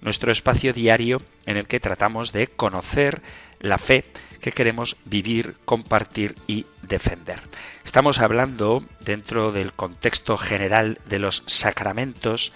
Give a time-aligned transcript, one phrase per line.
[0.00, 3.22] nuestro espacio diario en el que tratamos de conocer
[3.60, 4.04] la fe
[4.40, 7.40] que queremos vivir, compartir y defender.
[7.84, 12.52] Estamos hablando, dentro del contexto general de los sacramentos,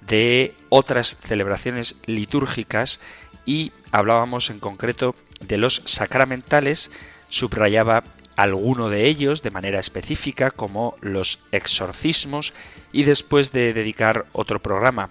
[0.00, 3.00] de otras celebraciones litúrgicas
[3.44, 6.90] y hablábamos en concreto de los sacramentales,
[7.28, 8.04] subrayaba
[8.36, 12.52] alguno de ellos de manera específica como los exorcismos
[12.92, 15.10] y después de dedicar otro programa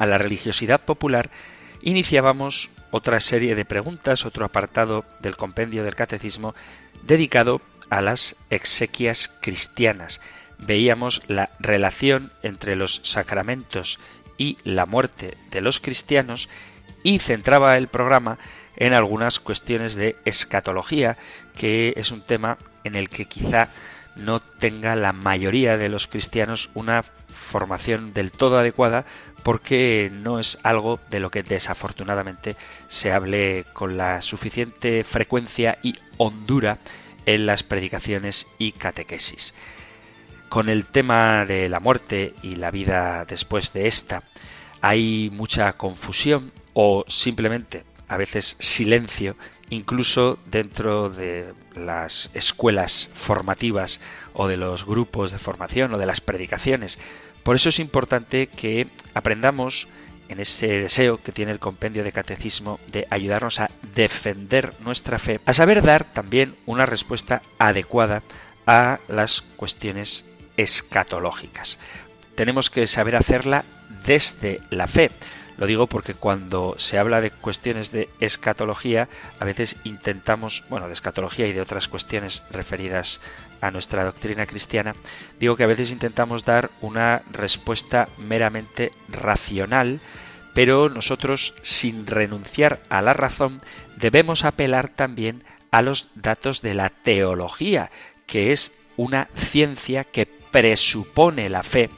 [0.00, 1.30] a la religiosidad popular,
[1.82, 6.54] iniciábamos otra serie de preguntas, otro apartado del compendio del catecismo
[7.02, 10.22] dedicado a las exequias cristianas.
[10.58, 14.00] Veíamos la relación entre los sacramentos
[14.38, 16.48] y la muerte de los cristianos
[17.02, 18.38] y centraba el programa
[18.76, 21.18] en algunas cuestiones de escatología,
[21.56, 23.68] que es un tema en el que quizá
[24.16, 29.04] no tenga la mayoría de los cristianos una formación del todo adecuada
[29.42, 32.56] porque no es algo de lo que desafortunadamente
[32.88, 36.78] se hable con la suficiente frecuencia y hondura
[37.26, 39.54] en las predicaciones y catequesis.
[40.48, 44.24] Con el tema de la muerte y la vida después de esta,
[44.80, 49.36] hay mucha confusión o simplemente a veces silencio,
[49.68, 54.00] incluso dentro de las escuelas formativas
[54.32, 56.98] o de los grupos de formación o de las predicaciones.
[57.42, 59.88] Por eso es importante que aprendamos
[60.28, 65.40] en ese deseo que tiene el compendio de catecismo de ayudarnos a defender nuestra fe,
[65.44, 68.22] a saber dar también una respuesta adecuada
[68.64, 70.24] a las cuestiones
[70.56, 71.78] escatológicas.
[72.36, 73.64] Tenemos que saber hacerla
[74.06, 75.10] desde la fe.
[75.58, 79.08] Lo digo porque cuando se habla de cuestiones de escatología,
[79.40, 83.20] a veces intentamos, bueno, de escatología y de otras cuestiones referidas
[83.60, 84.94] a nuestra doctrina cristiana,
[85.38, 90.00] digo que a veces intentamos dar una respuesta meramente racional,
[90.54, 93.60] pero nosotros, sin renunciar a la razón,
[93.96, 97.90] debemos apelar también a los datos de la teología,
[98.26, 101.90] que es una ciencia que presupone la fe,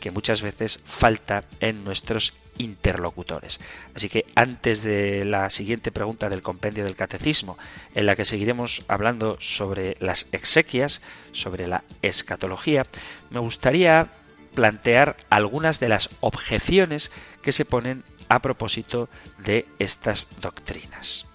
[0.00, 3.60] que muchas veces falta en nuestros interlocutores.
[3.94, 7.58] Así que antes de la siguiente pregunta del compendio del catecismo,
[7.94, 11.00] en la que seguiremos hablando sobre las exequias,
[11.32, 12.86] sobre la escatología,
[13.30, 14.08] me gustaría
[14.54, 17.10] plantear algunas de las objeciones
[17.42, 21.26] que se ponen a propósito de estas doctrinas.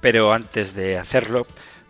[0.00, 1.46] Pero antes de hacerlo,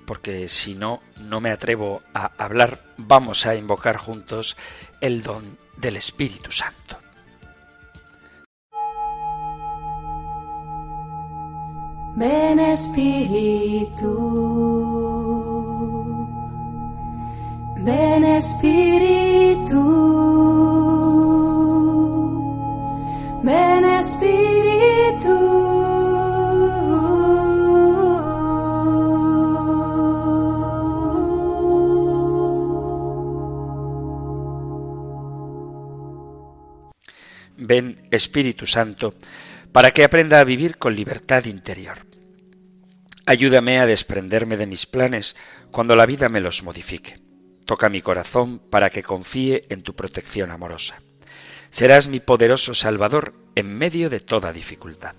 [0.07, 4.57] porque si no, no me atrevo a hablar, vamos a invocar juntos
[5.01, 6.99] el don del Espíritu Santo.
[12.19, 14.11] Ven Espíritu,
[17.77, 19.83] ven Espíritu,
[23.45, 25.37] ven Espíritu.
[37.57, 39.15] Ven Espíritu Santo,
[39.71, 42.08] para que aprenda a vivir con libertad interior.
[43.29, 45.37] Ayúdame a desprenderme de mis planes
[45.71, 47.21] cuando la vida me los modifique.
[47.67, 51.03] Toca mi corazón para que confíe en tu protección amorosa.
[51.69, 55.15] Serás mi poderoso Salvador en medio de toda dificultad.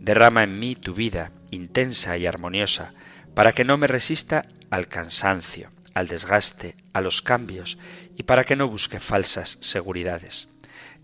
[0.00, 2.92] Derrama en mí tu vida intensa y armoniosa
[3.36, 7.78] para que no me resista al cansancio, al desgaste, a los cambios
[8.16, 10.48] y para que no busque falsas seguridades.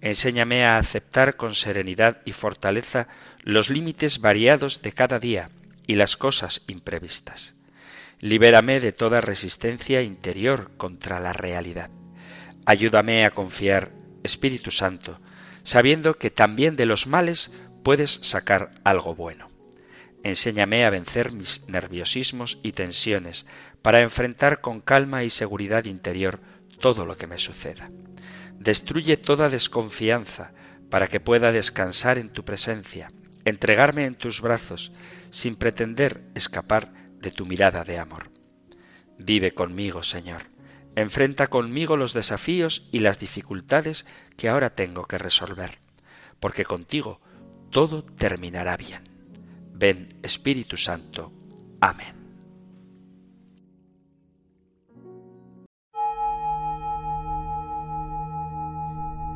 [0.00, 3.06] Enséñame a aceptar con serenidad y fortaleza
[3.44, 5.48] los límites variados de cada día
[5.86, 7.54] y las cosas imprevistas.
[8.20, 11.90] Libérame de toda resistencia interior contra la realidad.
[12.66, 13.90] Ayúdame a confiar,
[14.22, 15.20] Espíritu Santo,
[15.62, 17.52] sabiendo que también de los males
[17.82, 19.50] puedes sacar algo bueno.
[20.22, 23.44] Enséñame a vencer mis nerviosismos y tensiones
[23.82, 26.40] para enfrentar con calma y seguridad interior
[26.80, 27.90] todo lo que me suceda.
[28.58, 30.52] Destruye toda desconfianza
[30.88, 33.10] para que pueda descansar en tu presencia,
[33.44, 34.92] entregarme en tus brazos,
[35.34, 38.30] sin pretender escapar de tu mirada de amor.
[39.18, 40.42] Vive conmigo, Señor.
[40.94, 45.80] Enfrenta conmigo los desafíos y las dificultades que ahora tengo que resolver,
[46.38, 47.20] porque contigo
[47.70, 49.02] todo terminará bien.
[49.72, 51.32] Ven Espíritu Santo.
[51.80, 52.14] Amén.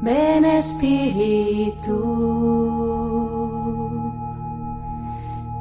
[0.00, 1.98] Ven Espíritu.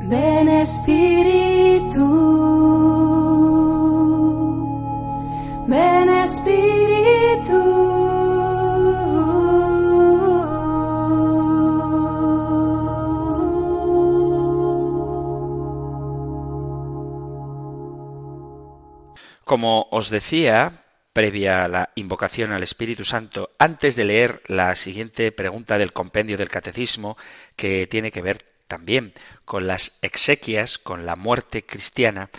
[0.10, 2.08] Ven Espíritu.
[5.68, 7.60] Ven Espíritu.
[19.44, 25.34] Como os decía, previa a la invocación al Espíritu Santo, antes de leer la siguiente
[25.34, 27.18] pregunta del compendio del Catecismo,
[27.58, 29.14] que tiene que ver también
[29.46, 32.30] con las exequias, con la muerte cristiana,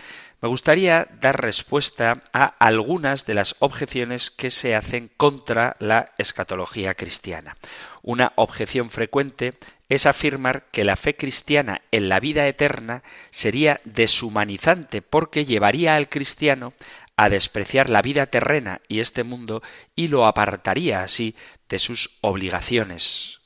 [0.41, 6.95] me gustaría dar respuesta a algunas de las objeciones que se hacen contra la escatología
[6.95, 7.57] cristiana.
[8.03, 9.55] Una objeción frecuente
[9.89, 16.09] es afirmar que la fe cristiana en la vida eterna sería deshumanizante porque llevaría al
[16.09, 16.73] cristiano
[17.17, 19.61] a despreciar la vida terrena y este mundo
[19.97, 21.35] y lo apartaría así
[21.69, 23.38] de sus obligaciones,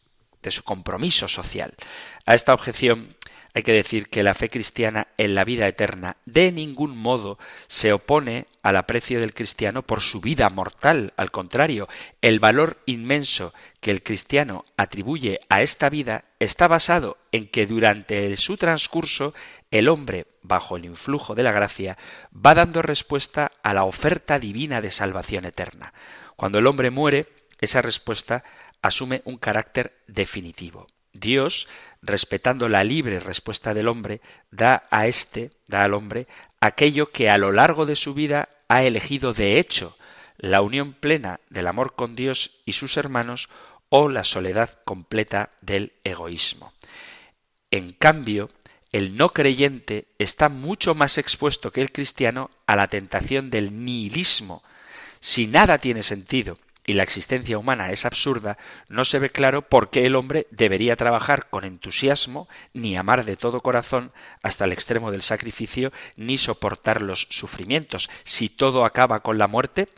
[0.43, 1.75] de su compromiso social.
[2.27, 3.17] A esta objeción
[3.55, 7.93] hay que decir que la fe cristiana en la vida eterna de ningún modo se
[7.93, 11.13] opone al aprecio del cristiano por su vida mortal.
[11.17, 11.89] Al contrario,
[12.23, 18.35] el valor inmenso que el cristiano atribuye a esta vida está basado en que durante
[18.37, 19.35] su transcurso
[19.71, 21.99] el hombre, bajo el influjo de la gracia,
[22.35, 25.93] va dando respuesta a la oferta divina de salvación eterna.
[26.37, 27.29] Cuando el hombre muere,
[27.61, 28.45] esa respuesta
[28.83, 30.87] asume un carácter definitivo.
[31.13, 31.69] Dios
[32.03, 34.21] respetando la libre respuesta del hombre,
[34.51, 36.27] da a éste, da al hombre,
[36.61, 39.97] aquello que a lo largo de su vida ha elegido de hecho,
[40.37, 43.49] la unión plena del amor con Dios y sus hermanos
[43.89, 46.73] o la soledad completa del egoísmo.
[47.71, 48.49] En cambio,
[48.91, 54.63] el no creyente está mucho más expuesto que el cristiano a la tentación del nihilismo.
[55.21, 58.59] Si nada tiene sentido y la existencia humana es absurda,
[58.89, 63.37] no se ve claro por qué el hombre debería trabajar con entusiasmo, ni amar de
[63.37, 64.13] todo corazón
[64.43, 68.11] hasta el extremo del sacrificio, ni soportar los sufrimientos.
[68.25, 69.89] Si todo acaba con la muerte,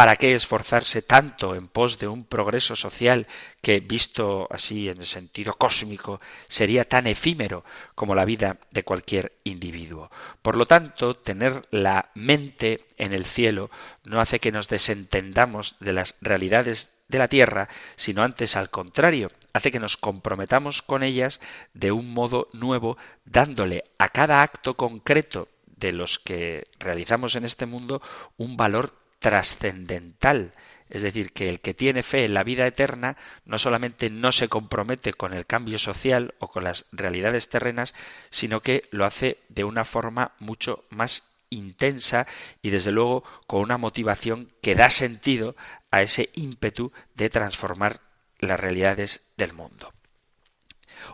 [0.00, 3.26] ¿Para qué esforzarse tanto en pos de un progreso social
[3.60, 9.34] que, visto así en el sentido cósmico, sería tan efímero como la vida de cualquier
[9.44, 10.10] individuo?
[10.40, 13.70] Por lo tanto, tener la mente en el cielo
[14.04, 19.30] no hace que nos desentendamos de las realidades de la tierra, sino antes al contrario,
[19.52, 21.40] hace que nos comprometamos con ellas
[21.74, 27.66] de un modo nuevo, dándole a cada acto concreto de los que realizamos en este
[27.66, 28.00] mundo
[28.38, 30.52] un valor trascendental.
[30.88, 34.48] Es decir, que el que tiene fe en la vida eterna no solamente no se
[34.48, 37.94] compromete con el cambio social o con las realidades terrenas,
[38.30, 42.26] sino que lo hace de una forma mucho más intensa
[42.60, 45.54] y desde luego con una motivación que da sentido
[45.92, 48.00] a ese ímpetu de transformar
[48.38, 49.92] las realidades del mundo.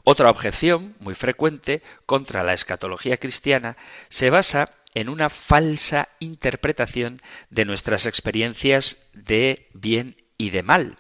[0.04, 3.76] Otra objeción muy frecuente contra la escatología cristiana
[4.08, 10.96] se basa en una falsa interpretación de nuestras experiencias de bien y de mal.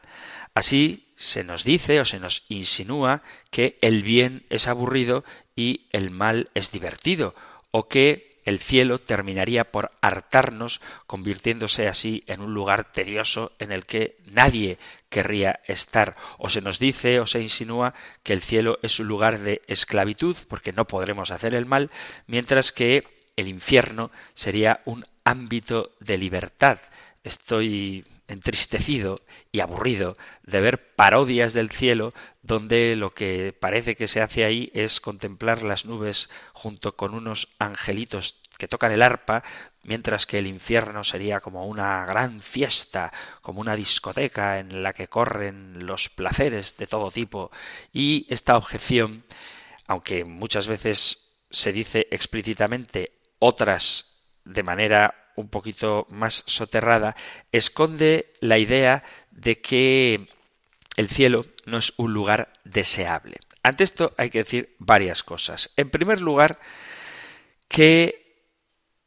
[0.54, 5.24] Así se nos dice o se nos insinúa que el bien es aburrido
[5.56, 7.34] y el mal es divertido,
[7.70, 13.86] o que el cielo terminaría por hartarnos, convirtiéndose así en un lugar tedioso en el
[13.86, 16.16] que nadie querría estar.
[16.36, 20.36] O se nos dice o se insinúa que el cielo es un lugar de esclavitud,
[20.48, 21.90] porque no podremos hacer el mal,
[22.26, 26.78] mientras que el infierno sería un ámbito de libertad.
[27.22, 29.20] Estoy entristecido
[29.52, 32.12] y aburrido de ver parodias del cielo
[32.42, 37.48] donde lo que parece que se hace ahí es contemplar las nubes junto con unos
[37.58, 39.42] angelitos que tocan el arpa,
[39.82, 43.12] mientras que el infierno sería como una gran fiesta,
[43.42, 47.50] como una discoteca en la que corren los placeres de todo tipo.
[47.92, 49.24] Y esta objeción,
[49.86, 57.14] aunque muchas veces se dice explícitamente otras de manera un poquito más soterrada,
[57.52, 60.28] esconde la idea de que
[60.96, 63.38] el cielo no es un lugar deseable.
[63.62, 65.70] Ante esto hay que decir varias cosas.
[65.76, 66.58] En primer lugar,
[67.68, 68.26] que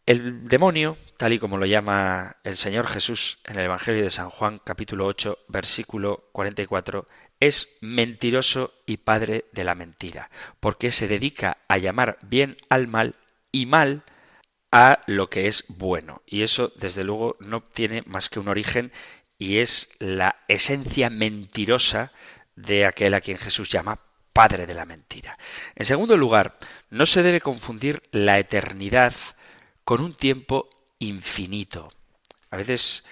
[0.06, 4.30] el demonio, tal y como lo llama el Señor Jesús en el Evangelio de San
[4.30, 7.08] Juan capítulo 8 versículo 44,
[7.40, 13.16] es mentiroso y padre de la mentira, porque se dedica a llamar bien al mal
[13.52, 14.04] y mal
[14.72, 16.22] a lo que es bueno.
[16.26, 18.92] Y eso, desde luego, no tiene más que un origen
[19.38, 22.12] y es la esencia mentirosa
[22.56, 24.00] de aquel a quien Jesús llama
[24.34, 25.38] padre de la mentira.
[25.76, 26.58] En segundo lugar,
[26.90, 29.14] no se debe confundir la eternidad
[29.84, 31.92] con un tiempo infinito.
[32.52, 33.06] A veces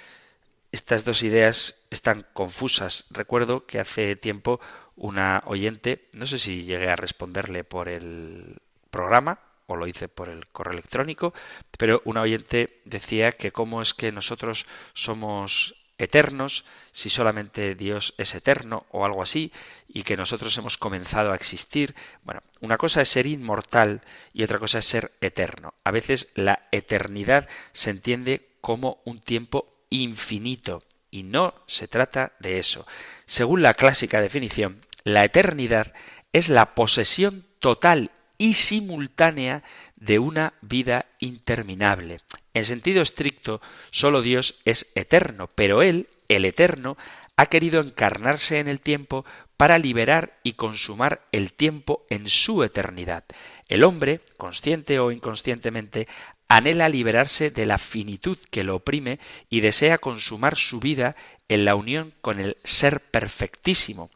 [0.71, 3.05] estas dos ideas están confusas.
[3.09, 4.59] Recuerdo que hace tiempo
[4.95, 8.57] una oyente, no sé si llegué a responderle por el
[8.91, 11.33] programa o lo hice por el correo electrónico,
[11.77, 18.35] pero una oyente decía que cómo es que nosotros somos eternos si solamente Dios es
[18.35, 19.51] eterno o algo así
[19.87, 21.95] y que nosotros hemos comenzado a existir.
[22.23, 24.01] Bueno, una cosa es ser inmortal
[24.33, 25.73] y otra cosa es ser eterno.
[25.83, 32.59] A veces la eternidad se entiende como un tiempo infinito y no se trata de
[32.59, 32.85] eso.
[33.25, 35.93] Según la clásica definición, la eternidad
[36.33, 39.63] es la posesión total y simultánea
[39.95, 42.21] de una vida interminable.
[42.53, 46.97] En sentido estricto, solo Dios es eterno, pero Él, el eterno,
[47.35, 49.25] ha querido encarnarse en el tiempo
[49.57, 53.23] para liberar y consumar el tiempo en su eternidad.
[53.67, 56.07] El hombre, consciente o inconscientemente,
[56.49, 61.15] anhela liberarse de la finitud que lo oprime y desea consumar su vida
[61.49, 64.09] en la unión con el Ser perfectísimo.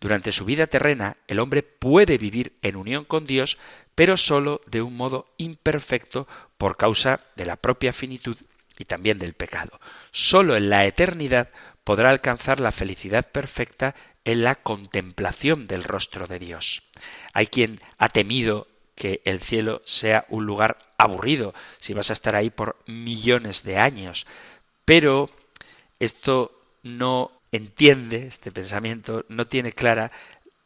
[0.00, 3.58] Durante su vida terrena, el hombre puede vivir en unión con Dios,
[3.94, 8.36] pero sólo de un modo imperfecto por causa de la propia finitud
[8.78, 9.80] y también del pecado.
[10.12, 11.50] Sólo en la eternidad
[11.84, 16.82] podrá alcanzar la felicidad perfecta en la contemplación del rostro de Dios.
[17.32, 18.68] Hay quien ha temido
[18.98, 23.78] que el cielo sea un lugar aburrido si vas a estar ahí por millones de
[23.78, 24.26] años.
[24.84, 25.30] Pero
[26.00, 30.10] esto no entiende, este pensamiento no tiene clara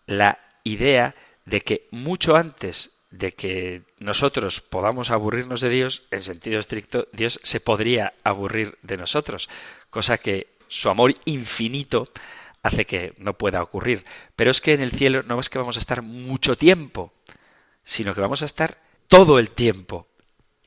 [0.07, 6.59] la idea de que mucho antes de que nosotros podamos aburrirnos de Dios, en sentido
[6.59, 9.51] estricto, Dios se podría aburrir de nosotros,
[9.91, 12.09] cosa que su amor infinito
[12.63, 14.07] hace que no pueda ocurrir.
[14.35, 17.13] Pero es que en el cielo no es que vamos a estar mucho tiempo,
[17.85, 20.09] sino que vamos a estar todo el tiempo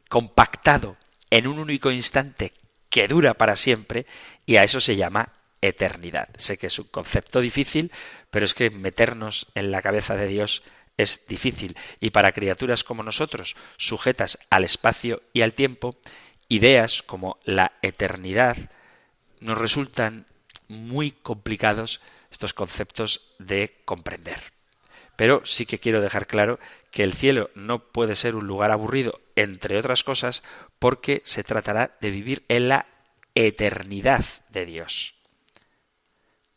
[0.09, 0.97] compactado
[1.29, 2.53] en un único instante
[2.89, 4.05] que dura para siempre
[4.45, 6.29] y a eso se llama eternidad.
[6.37, 7.91] Sé que es un concepto difícil,
[8.29, 10.63] pero es que meternos en la cabeza de Dios
[10.97, 15.97] es difícil y para criaturas como nosotros, sujetas al espacio y al tiempo,
[16.47, 18.57] ideas como la eternidad
[19.39, 20.25] nos resultan
[20.67, 24.54] muy complicados estos conceptos de comprender.
[25.15, 26.59] Pero sí que quiero dejar claro
[26.91, 30.43] que el cielo no puede ser un lugar aburrido, entre otras cosas,
[30.79, 32.85] porque se tratará de vivir en la
[33.35, 35.15] eternidad de Dios.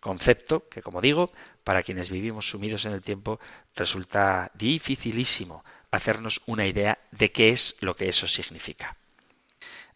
[0.00, 1.33] Concepto que, como digo,
[1.65, 3.41] para quienes vivimos sumidos en el tiempo,
[3.75, 8.97] resulta dificilísimo hacernos una idea de qué es lo que eso significa.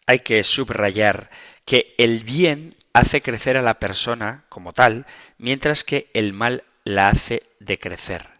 [0.05, 1.29] Hay que subrayar
[1.65, 5.05] que el bien hace crecer a la persona como tal,
[5.37, 8.32] mientras que el mal la hace decrecer.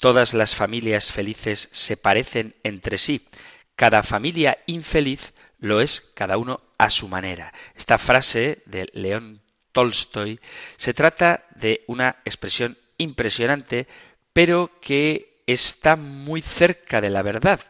[0.00, 3.28] Todas las familias felices se parecen entre sí.
[3.76, 7.52] Cada familia infeliz lo es cada uno a su manera.
[7.76, 9.42] Esta frase de León
[9.72, 10.40] Tolstoy
[10.78, 13.88] se trata de una expresión impresionante,
[14.32, 17.60] pero que está muy cerca de la verdad.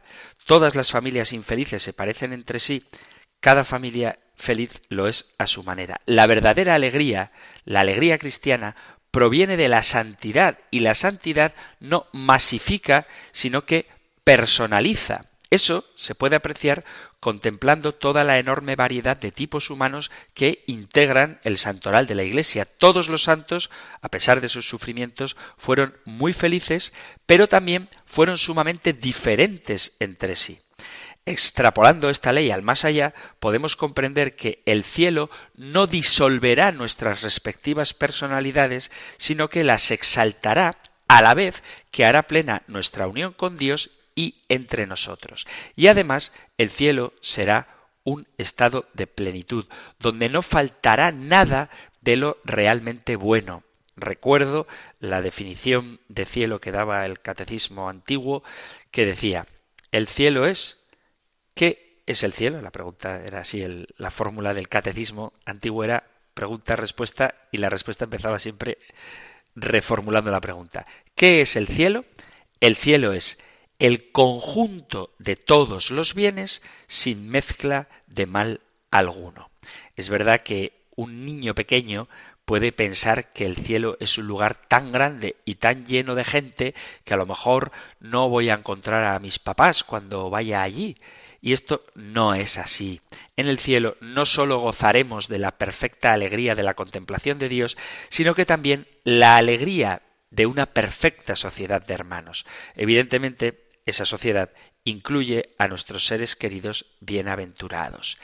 [0.46, 2.84] Todas las familias infelices se parecen entre sí,
[3.40, 6.00] cada familia feliz lo es a su manera.
[6.06, 7.32] La verdadera alegría,
[7.64, 8.76] la alegría cristiana,
[9.10, 13.86] proviene de la santidad y la santidad no masifica, sino que
[14.24, 15.26] personaliza.
[15.50, 16.84] Eso se puede apreciar
[17.18, 22.64] contemplando toda la enorme variedad de tipos humanos que integran el santoral de la Iglesia.
[22.64, 23.68] Todos los santos,
[24.00, 26.92] a pesar de sus sufrimientos, fueron muy felices,
[27.26, 30.60] pero también fueron sumamente diferentes entre sí.
[31.26, 37.94] Extrapolando esta ley al más allá, podemos comprender que el cielo no disolverá nuestras respectivas
[37.94, 43.90] personalidades, sino que las exaltará a la vez que hará plena nuestra unión con Dios
[44.14, 45.46] y entre nosotros.
[45.76, 47.68] Y además, el cielo será
[48.04, 49.66] un estado de plenitud,
[49.98, 53.62] donde no faltará nada de lo realmente bueno.
[53.96, 54.66] Recuerdo
[54.98, 58.42] la definición de cielo que daba el catecismo antiguo,
[58.90, 59.46] que decía,
[59.92, 60.79] el cielo es
[61.54, 62.60] ¿Qué es el cielo?
[62.60, 63.64] La pregunta era así,
[63.96, 66.04] la fórmula del catecismo antiguo era
[66.34, 68.78] pregunta-respuesta y la respuesta empezaba siempre
[69.54, 70.86] reformulando la pregunta.
[71.14, 72.04] ¿Qué es el cielo?
[72.60, 73.38] El cielo es
[73.78, 79.50] el conjunto de todos los bienes sin mezcla de mal alguno.
[79.96, 82.08] Es verdad que un niño pequeño
[82.44, 86.74] puede pensar que el cielo es un lugar tan grande y tan lleno de gente
[87.04, 90.96] que a lo mejor no voy a encontrar a mis papás cuando vaya allí.
[91.40, 93.00] Y esto no es así.
[93.36, 97.76] En el cielo no sólo gozaremos de la perfecta alegría de la contemplación de Dios,
[98.10, 102.46] sino que también la alegría de una perfecta sociedad de hermanos.
[102.74, 104.50] Evidentemente, esa sociedad
[104.84, 108.18] incluye a nuestros seres queridos bienaventurados.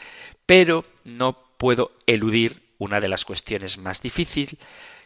[0.44, 4.56] Pero no puedo eludir una de las cuestiones más difíciles,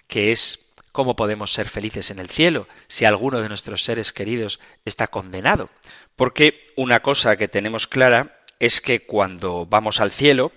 [0.06, 4.61] que es ¿Cómo podemos ser felices en el cielo si alguno de nuestros seres queridos
[4.85, 5.70] está condenado?
[6.16, 10.52] Porque una cosa que tenemos clara es que cuando vamos al cielo,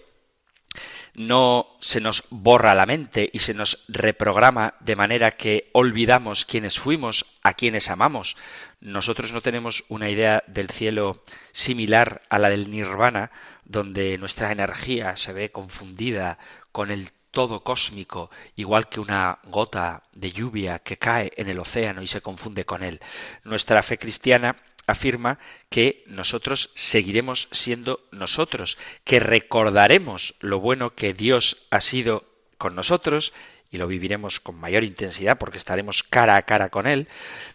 [1.15, 6.79] no se nos borra la mente y se nos reprograma de manera que olvidamos quiénes
[6.79, 8.35] fuimos, a quienes amamos.
[8.81, 13.31] Nosotros no tenemos una idea del cielo similar a la del nirvana,
[13.63, 16.39] donde nuestra energía se ve confundida
[16.71, 22.03] con el todo cósmico, igual que una gota de lluvia que cae en el océano
[22.03, 23.01] y se confunde con él.
[23.43, 31.57] Nuestra fe cristiana afirma que nosotros seguiremos siendo nosotros, que recordaremos lo bueno que Dios
[31.71, 32.23] ha sido
[32.57, 33.33] con nosotros
[33.71, 37.07] y lo viviremos con mayor intensidad porque estaremos cara a cara con Él,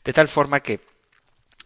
[0.02, 0.80] de tal forma que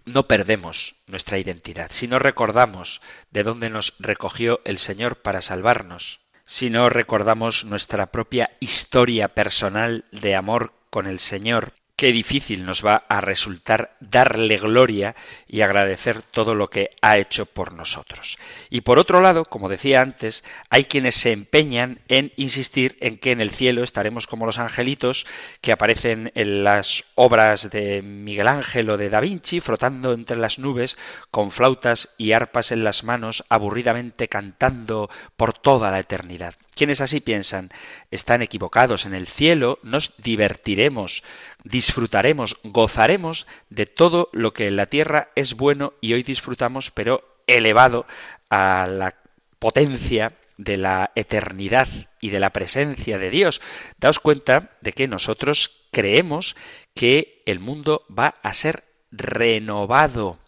[0.05, 3.01] no perdemos nuestra identidad, si no recordamos
[3.31, 10.05] de dónde nos recogió el Señor para salvarnos, si no recordamos nuestra propia historia personal
[10.13, 15.15] de amor con el Señor, qué difícil nos va a resultar darle gloria
[15.47, 18.39] y agradecer todo lo que ha hecho por nosotros.
[18.71, 23.31] Y por otro lado, como decía antes, hay quienes se empeñan en insistir en que
[23.31, 25.29] en el cielo estaremos como los angelitos
[25.61, 30.59] que aparecen en las obras de Miguel Ángel o de Da Vinci, frotando entre las
[30.59, 30.99] nubes
[31.31, 36.57] con flautas y arpas en las manos, aburridamente cantando por toda la eternidad.
[36.75, 37.71] Quienes así piensan
[38.11, 39.05] están equivocados.
[39.05, 41.23] En el cielo nos divertiremos,
[41.65, 47.37] disfrutaremos, gozaremos de todo lo que en la tierra es bueno y hoy disfrutamos, pero
[47.47, 48.07] elevado
[48.49, 49.15] a la
[49.59, 51.89] potencia de la eternidad
[52.21, 53.61] y de la presencia de Dios.
[53.99, 56.57] Daos cuenta de que nosotros creemos
[56.95, 60.39] que el mundo va a ser renovado.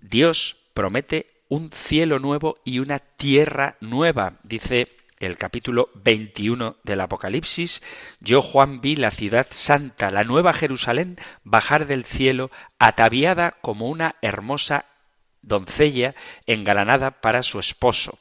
[0.00, 4.34] Dios promete un cielo nuevo y una tierra nueva.
[4.42, 7.82] Dice el capítulo 21 del Apocalipsis,
[8.20, 14.16] yo Juan vi la ciudad santa, la nueva Jerusalén, bajar del cielo, ataviada como una
[14.22, 14.84] hermosa
[15.42, 16.14] doncella
[16.46, 18.18] engalanada para su esposo.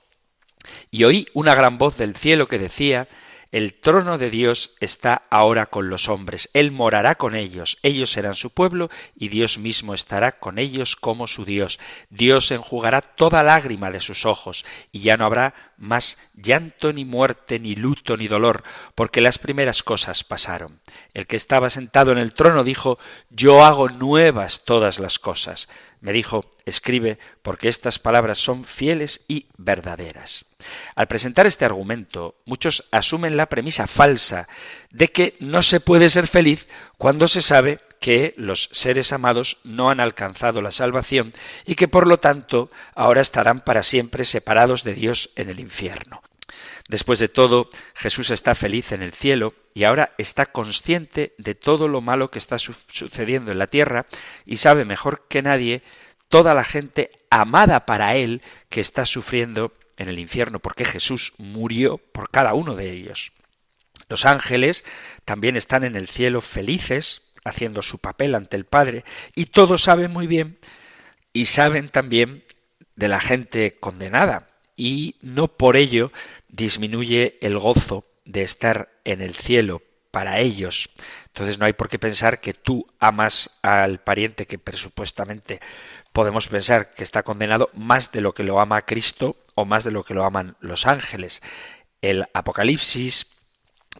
[0.92, 3.08] Y oí una gran voz del cielo que decía
[3.52, 6.50] el trono de Dios está ahora con los hombres.
[6.54, 7.78] Él morará con ellos.
[7.82, 11.80] Ellos serán su pueblo y Dios mismo estará con ellos como su Dios.
[12.10, 17.60] Dios enjugará toda lágrima de sus ojos y ya no habrá más llanto ni muerte
[17.60, 18.63] ni luto ni dolor,
[18.96, 20.82] porque las primeras cosas pasaron.
[21.13, 25.70] El que estaba sentado en el trono dijo Yo hago nuevas todas las cosas.
[26.02, 30.46] Me dijo Escribe, porque estas palabras son fieles y verdaderas.
[30.96, 34.48] Al presentar este argumento, muchos asumen la premisa falsa
[34.92, 39.90] de que no se puede ser feliz cuando se sabe que los seres amados no
[39.90, 41.34] han alcanzado la salvación
[41.66, 46.22] y que por lo tanto ahora estarán para siempre separados de Dios en el infierno.
[46.88, 51.88] Después de todo, Jesús está feliz en el cielo y ahora está consciente de todo
[51.88, 54.06] lo malo que está sucediendo en la tierra
[54.46, 55.84] y sabe mejor que nadie
[56.30, 61.98] toda la gente amada para él que está sufriendo en el infierno, porque Jesús murió
[61.98, 63.32] por cada uno de ellos.
[64.10, 64.86] Los ángeles
[65.26, 69.04] también están en el cielo felices, haciendo su papel ante el Padre,
[69.36, 70.60] y todos saben muy bien,
[71.34, 72.44] y saben también
[72.96, 76.12] de la gente condenada, y no por ello
[76.48, 79.82] disminuye el gozo de estar en el cielo
[80.12, 80.90] para ellos.
[81.28, 85.60] Entonces no hay por qué pensar que tú amas al pariente que presupuestamente
[86.12, 89.92] podemos pensar que está condenado más de lo que lo ama Cristo o más de
[89.92, 91.42] lo que lo aman los ángeles.
[92.02, 93.28] El Apocalipsis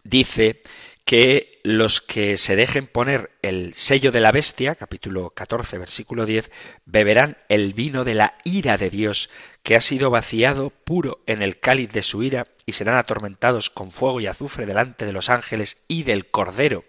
[0.02, 0.62] dice
[1.08, 6.50] que los que se dejen poner el sello de la bestia, capítulo 14, versículo 10,
[6.84, 9.30] beberán el vino de la ira de Dios,
[9.62, 13.90] que ha sido vaciado puro en el cáliz de su ira, y serán atormentados con
[13.90, 16.84] fuego y azufre delante de los ángeles y del Cordero.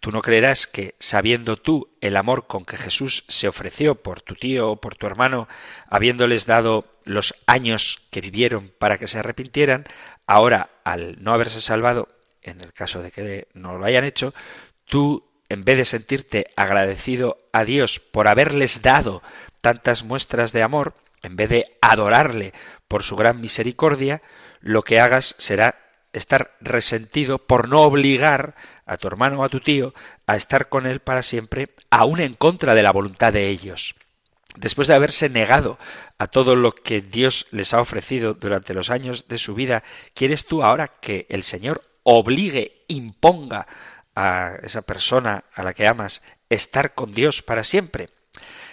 [0.00, 4.34] Tú no creerás que, sabiendo tú el amor con que Jesús se ofreció por tu
[4.34, 5.46] tío o por tu hermano,
[5.86, 9.84] habiéndoles dado los años que vivieron para que se arrepintieran,
[10.26, 12.08] ahora, al no haberse salvado,
[12.42, 14.34] en el caso de que no lo hayan hecho,
[14.84, 19.22] tú, en vez de sentirte agradecido a Dios por haberles dado
[19.60, 22.52] tantas muestras de amor, en vez de adorarle
[22.88, 24.20] por su gran misericordia,
[24.60, 25.76] lo que hagas será
[26.12, 28.54] estar resentido por no obligar
[28.86, 29.94] a tu hermano o a tu tío
[30.26, 33.94] a estar con él para siempre, aún en contra de la voluntad de ellos.
[34.56, 35.78] Después de haberse negado
[36.18, 39.82] a todo lo que Dios les ha ofrecido durante los años de su vida,
[40.14, 43.66] ¿quieres tú ahora que el Señor obligue, imponga
[44.14, 48.10] a esa persona a la que amas estar con Dios para siempre.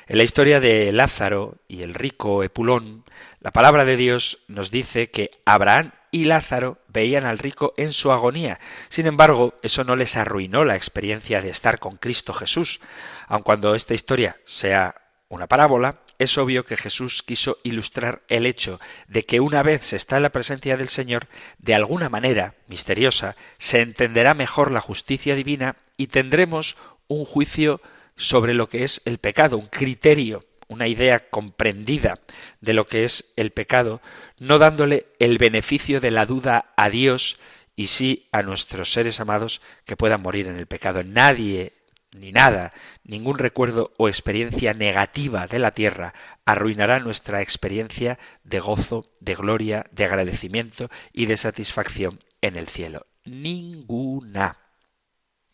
[0.07, 3.05] En la historia de Lázaro y el rico Epulón,
[3.41, 8.11] la palabra de Dios nos dice que Abraham y Lázaro veían al rico en su
[8.11, 8.59] agonía.
[8.89, 12.81] Sin embargo, eso no les arruinó la experiencia de estar con Cristo Jesús.
[13.27, 14.95] Aun cuando esta historia sea
[15.27, 19.95] una parábola, es obvio que Jesús quiso ilustrar el hecho de que una vez se
[19.95, 21.27] está en la presencia del Señor,
[21.57, 26.75] de alguna manera misteriosa, se entenderá mejor la justicia divina y tendremos
[27.07, 27.81] un juicio
[28.17, 32.19] sobre lo que es el pecado, un criterio, una idea comprendida
[32.59, 34.01] de lo que es el pecado,
[34.37, 37.39] no dándole el beneficio de la duda a Dios
[37.77, 41.01] y sí a nuestros seres amados que puedan morir en el pecado.
[41.01, 41.71] Nadie
[42.11, 46.13] ni nada, ningún recuerdo o experiencia negativa de la tierra
[46.45, 53.05] arruinará nuestra experiencia de gozo, de gloria, de agradecimiento y de satisfacción en el cielo.
[53.25, 54.57] Ninguna.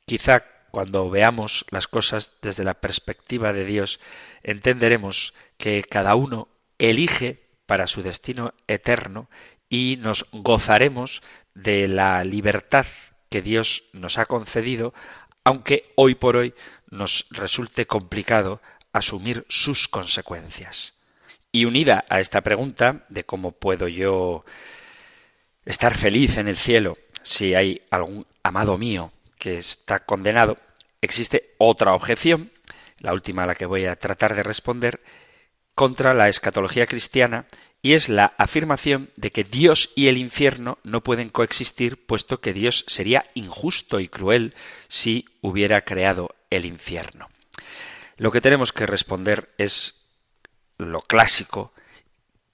[0.06, 4.00] Quizá cuando veamos las cosas desde la perspectiva de Dios,
[4.44, 9.30] entenderemos que cada uno elige para su destino eterno
[9.70, 11.22] y nos gozaremos
[11.54, 12.86] de la libertad
[13.30, 14.94] que Dios nos ha concedido,
[15.46, 16.54] aunque hoy por hoy
[16.90, 20.96] nos resulte complicado asumir sus consecuencias.
[21.52, 24.44] Y unida a esta pregunta de cómo puedo yo
[25.64, 30.58] estar feliz en el cielo si hay algún amado mío que está condenado,
[31.02, 32.52] existe otra objeción,
[33.00, 35.02] la última a la que voy a tratar de responder,
[35.74, 37.46] contra la escatología cristiana,
[37.86, 42.52] y es la afirmación de que Dios y el infierno no pueden coexistir, puesto que
[42.52, 44.56] Dios sería injusto y cruel
[44.88, 47.30] si hubiera creado el infierno.
[48.18, 50.02] Lo que tenemos que responder es
[50.80, 51.74] lo clásico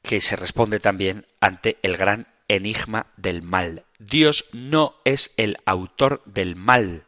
[0.01, 3.85] que se responde también ante el gran enigma del mal.
[3.99, 7.05] Dios no es el autor del mal.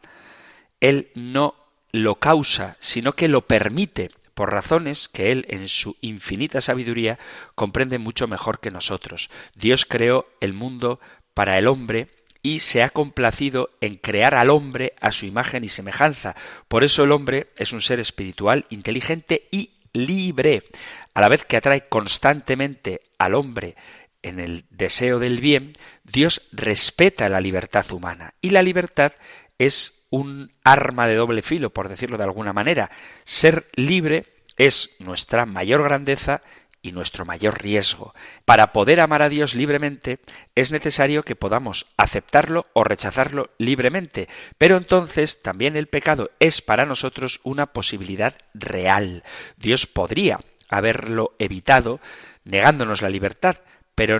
[0.79, 1.55] Él no
[1.91, 7.19] lo causa, sino que lo permite por razones que Él en su infinita sabiduría
[7.55, 9.29] comprende mucho mejor que nosotros.
[9.55, 10.99] Dios creó el mundo
[11.33, 12.09] para el hombre
[12.41, 16.35] y se ha complacido en crear al hombre a su imagen y semejanza.
[16.67, 20.63] Por eso el hombre es un ser espiritual, inteligente y libre,
[21.13, 23.75] a la vez que atrae constantemente al hombre
[24.23, 29.11] en el deseo del bien, Dios respeta la libertad humana y la libertad
[29.59, 32.91] es un arma de doble filo, por decirlo de alguna manera.
[33.23, 36.43] Ser libre es nuestra mayor grandeza
[36.83, 38.13] y nuestro mayor riesgo.
[38.45, 40.19] Para poder amar a Dios libremente
[40.53, 46.85] es necesario que podamos aceptarlo o rechazarlo libremente, pero entonces también el pecado es para
[46.85, 49.23] nosotros una posibilidad real.
[49.57, 51.99] Dios podría haberlo evitado
[52.43, 53.57] negándonos la libertad,
[53.95, 54.19] pero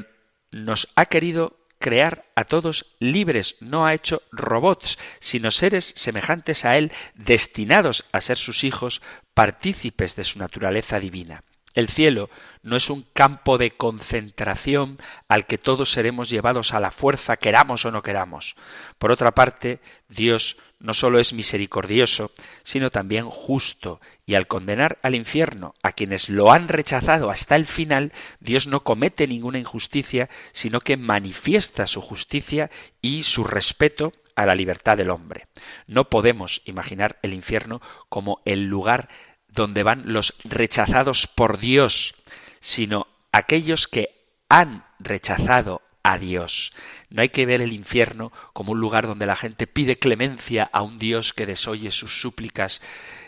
[0.50, 6.78] nos ha querido crear a todos libres, no ha hecho robots, sino seres semejantes a
[6.78, 9.02] Él, destinados a ser sus hijos,
[9.34, 11.44] partícipes de su naturaleza divina.
[11.74, 12.30] El cielo
[12.62, 17.86] no es un campo de concentración al que todos seremos llevados a la fuerza, queramos
[17.86, 18.56] o no queramos.
[19.00, 22.32] Por otra parte, Dios no solo es misericordioso,
[22.64, 27.66] sino también justo, y al condenar al infierno a quienes lo han rechazado hasta el
[27.66, 32.70] final, Dios no comete ninguna injusticia, sino que manifiesta su justicia
[33.02, 35.48] y su respeto a la libertad del hombre.
[35.88, 39.08] No podemos imaginar el infierno como el lugar
[39.54, 42.16] donde van los rechazados por Dios,
[42.60, 44.10] sino aquellos que
[44.50, 46.74] han rechazado a Dios.
[47.10, 50.82] No hay que ver el infierno como un lugar donde la gente pide clemencia a
[50.82, 52.82] un Dios que desoye sus súplicas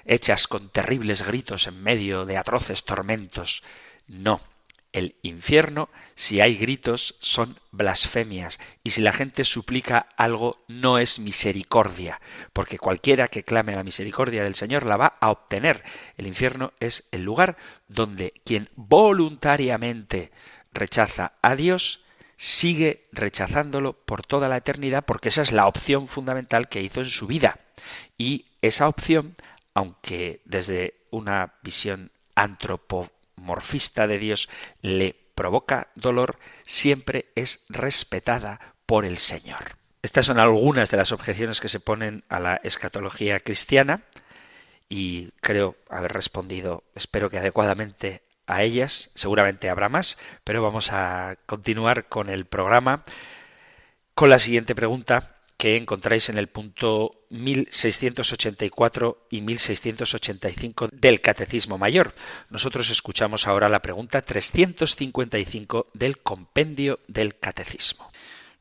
[0.05, 3.63] hechas con terribles gritos en medio de atroces tormentos.
[4.07, 4.41] No.
[4.95, 11.19] El infierno, si hay gritos, son blasfemias, y si la gente suplica algo, no es
[11.19, 12.21] misericordia,
[12.53, 15.83] porque cualquiera que clame la misericordia del Señor la va a obtener.
[16.15, 17.57] El infierno es el lugar
[17.89, 20.31] donde quien voluntariamente
[20.71, 22.05] rechaza a Dios
[22.37, 27.09] sigue rechazándolo por toda la eternidad porque esa es la opción fundamental que hizo en
[27.09, 27.59] su vida.
[28.17, 29.35] Y esa opción,
[29.73, 32.11] aunque desde una visión
[33.45, 34.49] antropomorfista de Dios
[34.81, 39.77] le provoca dolor, siempre es respetada por el Señor.
[40.01, 44.03] Estas son algunas de las objeciones que se ponen a la escatología cristiana
[44.87, 51.37] y creo haber respondido, espero que adecuadamente a ellas, seguramente habrá más, pero vamos a
[51.47, 53.03] continuar con el programa
[54.13, 62.15] con la siguiente pregunta que encontráis en el punto 1684 y 1685 del Catecismo Mayor.
[62.49, 68.11] Nosotros escuchamos ahora la pregunta 355 del Compendio del Catecismo.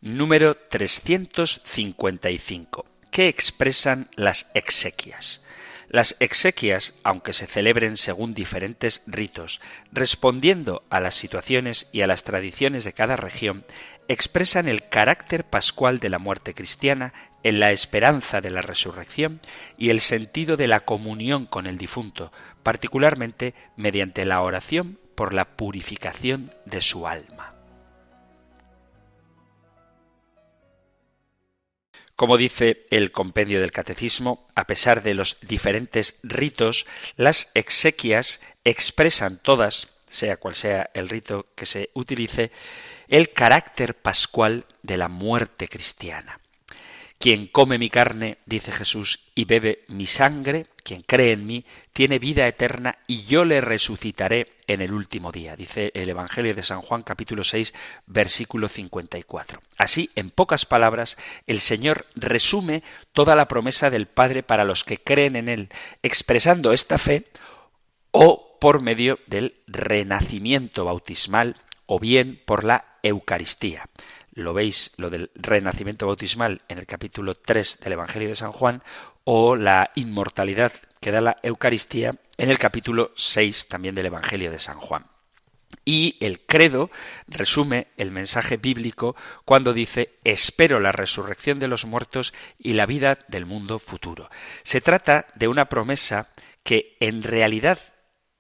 [0.01, 5.41] Número 355 ¿qué expresan las exequias?
[5.89, 9.61] Las exequias, aunque se celebren según diferentes ritos,
[9.93, 13.65] respondiendo a las situaciones y a las tradiciones de cada región,
[14.09, 19.41] expresan el carácter pascual de la muerte cristiana en la esperanza de la resurrección
[19.79, 25.45] y el sentido de la comunión con el difunto, particularmente mediante la oración por la
[25.57, 27.55] purificación de su alma.
[32.17, 39.39] Como dice el compendio del Catecismo, a pesar de los diferentes ritos, las exequias expresan
[39.43, 42.53] todas, sea cual sea el rito que se utilice,
[43.09, 46.41] el carácter pascual de la muerte cristiana.
[47.19, 52.19] Quien come mi carne, dice Jesús, y bebe mi sangre, quien cree en mí, tiene
[52.19, 56.83] vida eterna y yo le resucitaré en el último día, dice el Evangelio de San
[56.83, 57.73] Juan capítulo 6
[58.07, 59.61] versículo 54.
[59.79, 64.99] Así, en pocas palabras, el Señor resume toda la promesa del Padre para los que
[64.99, 65.71] creen en Él,
[66.03, 67.25] expresando esta fe
[68.11, 73.89] o por medio del renacimiento bautismal o bien por la Eucaristía
[74.35, 78.83] lo veis, lo del renacimiento bautismal en el capítulo 3 del Evangelio de San Juan,
[79.25, 84.59] o la inmortalidad que da la Eucaristía en el capítulo 6 también del Evangelio de
[84.59, 85.07] San Juan.
[85.85, 86.91] Y el credo
[87.27, 93.19] resume el mensaje bíblico cuando dice espero la resurrección de los muertos y la vida
[93.29, 94.31] del mundo futuro.
[94.63, 96.29] Se trata de una promesa
[96.63, 97.79] que en realidad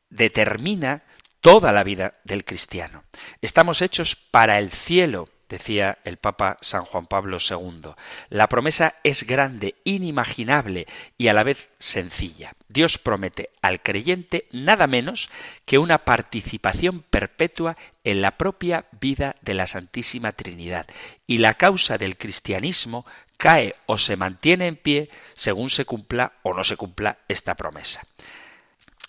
[0.08, 1.02] determina
[1.40, 3.04] toda la vida del cristiano.
[3.42, 7.92] Estamos hechos para el cielo, decía el Papa San Juan Pablo II.
[8.28, 10.86] La promesa es grande, inimaginable
[11.16, 12.54] y a la vez sencilla.
[12.68, 15.30] Dios promete al creyente nada menos
[15.64, 20.86] que una participación perpetua en la propia vida de la Santísima Trinidad,
[21.26, 26.52] y la causa del cristianismo cae o se mantiene en pie según se cumpla o
[26.52, 28.02] no se cumpla esta promesa.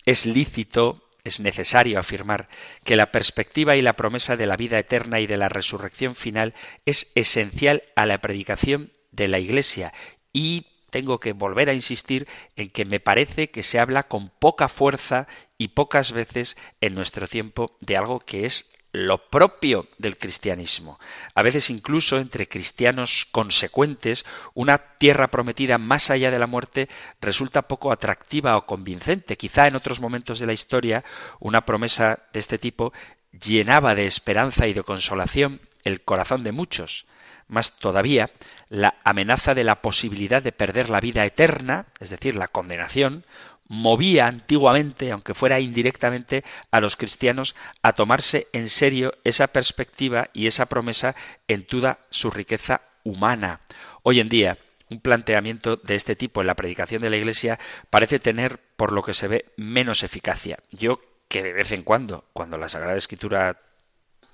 [0.06, 2.48] Es lícito es necesario afirmar
[2.86, 6.54] que la perspectiva y la promesa de la vida eterna y de la resurrección final
[6.86, 9.92] es esencial a la predicación de la Iglesia.
[10.32, 14.70] Y tengo que volver a insistir en que me parece que se habla con poca
[14.70, 21.00] fuerza y pocas veces en nuestro tiempo de algo que es lo propio del cristianismo.
[21.34, 26.90] A veces incluso entre cristianos consecuentes, una tierra prometida más allá de la muerte
[27.22, 29.38] resulta poco atractiva o convincente.
[29.38, 31.04] Quizá en otros momentos de la historia
[31.40, 32.94] una promesa de este tipo
[33.32, 37.06] llenaba de esperanza y de consolación el corazón de muchos.
[37.48, 38.32] Más todavía,
[38.70, 43.24] la amenaza de la posibilidad de perder la vida eterna, es decir, la condenación,
[43.68, 50.48] movía antiguamente, aunque fuera indirectamente, a los cristianos a tomarse en serio esa perspectiva y
[50.48, 51.16] esa promesa
[51.48, 53.62] en toda su riqueza humana.
[54.04, 54.58] Hoy en día,
[54.90, 59.04] un planteamiento de este tipo en la predicación de la Iglesia parece tener, por lo
[59.04, 60.60] que se ve, menos eficacia.
[60.72, 63.60] Yo que de vez en cuando, cuando la Sagrada Escritura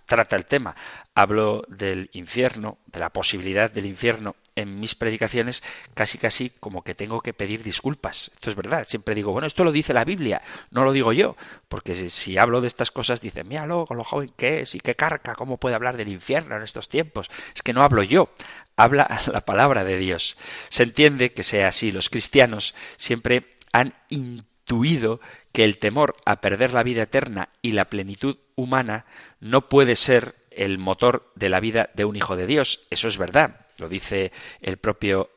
[0.06, 0.76] trata el tema,
[1.16, 6.96] hablo del infierno, de la posibilidad del infierno en mis predicaciones casi casi como que
[6.96, 8.32] tengo que pedir disculpas.
[8.34, 8.86] Esto es verdad.
[8.88, 11.36] Siempre digo, bueno, esto lo dice la Biblia, no lo digo yo.
[11.70, 14.96] Porque si, hablo de estas cosas, dicen, míralo, con lo joven que es y qué
[14.96, 17.30] carca, cómo puede hablar del infierno en estos tiempos.
[17.56, 18.30] Es que no hablo yo,
[18.76, 20.38] habla la palabra de Dios.
[20.70, 21.92] Se entiende que sea así.
[21.92, 25.22] Los cristianos siempre han intuido
[25.54, 29.06] que el temor a perder la vida eterna y la plenitud humana
[29.40, 32.86] no puede ser el motor de la vida de un hijo de Dios.
[32.90, 33.68] Eso es verdad.
[33.78, 34.32] Lo dice
[34.62, 35.30] el propio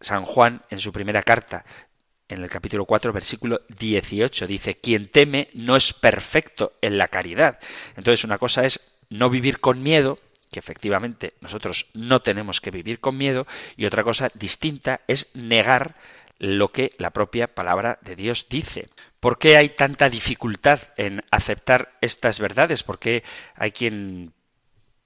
[0.00, 1.64] San Juan en su primera carta,
[2.28, 4.46] en el capítulo 4, versículo 18.
[4.46, 7.58] Dice, quien teme no es perfecto en la caridad.
[7.96, 10.18] Entonces una cosa es no vivir con miedo,
[10.50, 15.96] que efectivamente nosotros no tenemos que vivir con miedo, y otra cosa distinta es negar
[16.38, 18.88] lo que la propia palabra de Dios dice.
[19.20, 22.82] ¿Por qué hay tanta dificultad en aceptar estas verdades?
[22.82, 23.22] ¿Por qué
[23.54, 24.32] hay quien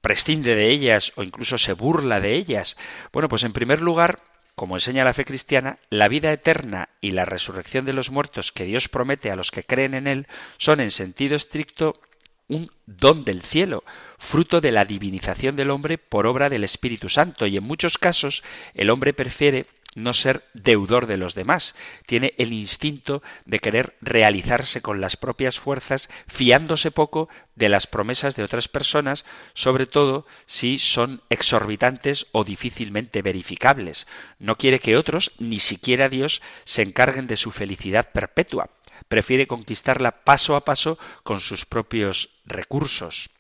[0.01, 2.77] prescinde de ellas o incluso se burla de ellas?
[3.13, 4.23] Bueno, pues en primer lugar,
[4.55, 8.65] como enseña la fe cristiana, la vida eterna y la resurrección de los muertos que
[8.65, 12.01] Dios promete a los que creen en Él son en sentido estricto
[12.49, 13.85] un don del cielo,
[14.19, 18.43] fruto de la divinización del hombre por obra del Espíritu Santo, y en muchos casos
[18.75, 19.67] el hombre prefiere
[19.99, 21.75] no ser deudor de los demás,
[22.07, 28.37] tiene el instinto de querer realizarse con las propias fuerzas, fiándose poco de las promesas
[28.37, 34.07] de otras personas, sobre todo si son exorbitantes o difícilmente verificables.
[34.39, 38.71] No quiere que otros, ni siquiera Dios, se encarguen de su felicidad perpetua.
[39.09, 43.31] Prefiere conquistarla paso a paso con sus propios recursos.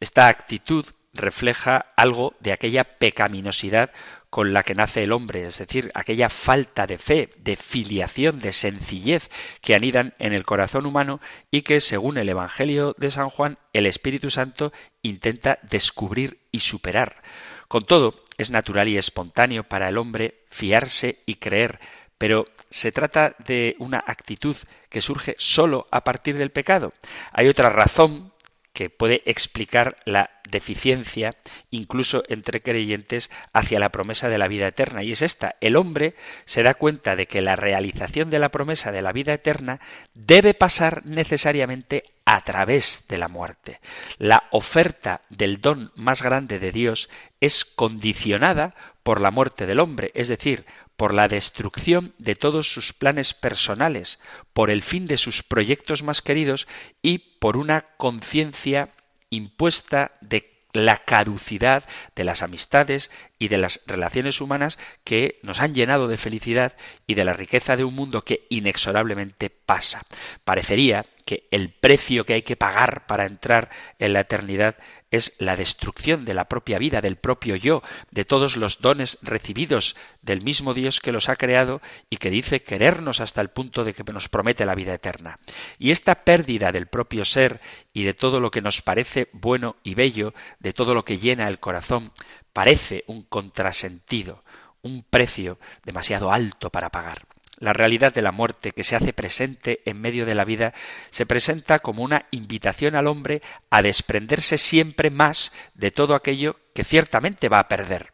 [0.00, 3.90] Esta actitud refleja algo de aquella pecaminosidad
[4.30, 8.52] con la que nace el hombre, es decir, aquella falta de fe, de filiación, de
[8.52, 11.20] sencillez que anidan en el corazón humano
[11.52, 14.72] y que, según el Evangelio de San Juan, el Espíritu Santo
[15.02, 17.22] intenta descubrir y superar.
[17.68, 21.78] Con todo, es natural y espontáneo para el hombre fiarse y creer,
[22.18, 24.56] pero se trata de una actitud
[24.88, 26.92] que surge solo a partir del pecado.
[27.30, 28.32] Hay otra razón
[28.74, 31.36] que puede explicar la deficiencia,
[31.70, 35.02] incluso entre creyentes, hacia la promesa de la vida eterna.
[35.02, 35.54] Y es esta.
[35.60, 39.32] El hombre se da cuenta de que la realización de la promesa de la vida
[39.32, 39.80] eterna
[40.12, 43.80] debe pasar necesariamente a través de la muerte.
[44.18, 47.08] La oferta del don más grande de Dios
[47.40, 50.64] es condicionada por la muerte del hombre, es decir,
[50.96, 54.20] por la destrucción de todos sus planes personales,
[54.52, 56.66] por el fin de sus proyectos más queridos
[57.02, 58.90] y por una conciencia
[59.30, 61.84] impuesta de la caducidad
[62.16, 66.74] de las amistades y de las relaciones humanas que nos han llenado de felicidad
[67.06, 70.02] y de la riqueza de un mundo que inexorablemente pasa.
[70.44, 74.76] Parecería que el precio que hay que pagar para entrar en la eternidad
[75.16, 79.96] es la destrucción de la propia vida, del propio yo, de todos los dones recibidos
[80.22, 83.94] del mismo Dios que los ha creado y que dice querernos hasta el punto de
[83.94, 85.38] que nos promete la vida eterna.
[85.78, 87.60] Y esta pérdida del propio ser
[87.92, 91.48] y de todo lo que nos parece bueno y bello, de todo lo que llena
[91.48, 92.12] el corazón,
[92.52, 94.44] parece un contrasentido,
[94.82, 97.33] un precio demasiado alto para pagar.
[97.58, 100.74] La realidad de la muerte que se hace presente en medio de la vida
[101.10, 106.84] se presenta como una invitación al hombre a desprenderse siempre más de todo aquello que
[106.84, 108.12] ciertamente va a perder,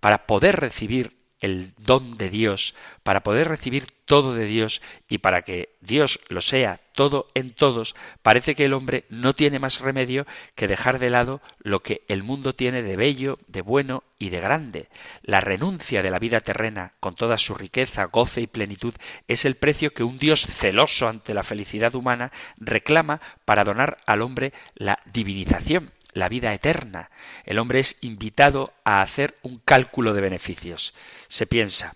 [0.00, 5.42] para poder recibir el don de Dios, para poder recibir todo de Dios y para
[5.42, 10.26] que Dios lo sea todo en todos, parece que el hombre no tiene más remedio
[10.54, 14.40] que dejar de lado lo que el mundo tiene de bello, de bueno y de
[14.40, 14.88] grande.
[15.22, 18.94] La renuncia de la vida terrena, con toda su riqueza, goce y plenitud,
[19.28, 24.22] es el precio que un Dios celoso ante la felicidad humana reclama para donar al
[24.22, 27.10] hombre la divinización la vida eterna.
[27.44, 30.94] El hombre es invitado a hacer un cálculo de beneficios.
[31.28, 31.94] Se piensa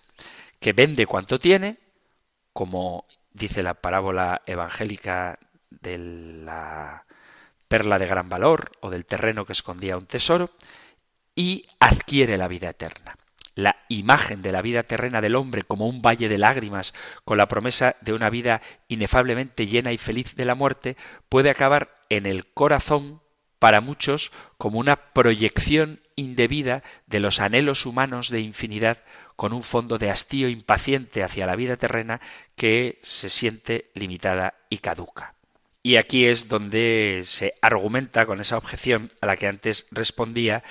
[0.59, 1.77] que vende cuanto tiene,
[2.53, 7.05] como dice la parábola evangélica de la
[7.67, 10.51] perla de gran valor o del terreno que escondía un tesoro,
[11.35, 13.17] y adquiere la vida eterna.
[13.55, 17.47] La imagen de la vida terrena del hombre como un valle de lágrimas, con la
[17.47, 20.97] promesa de una vida inefablemente llena y feliz de la muerte,
[21.29, 23.21] puede acabar en el corazón
[23.65, 28.99] para muchos como una proyección indebida de los anhelos humanos de infinidad
[29.35, 32.21] con un fondo de hastío impaciente hacia la vida terrena
[32.55, 35.33] que se siente limitada y caduca.
[35.81, 40.63] Y aquí es donde se argumenta con esa objeción a la que antes respondía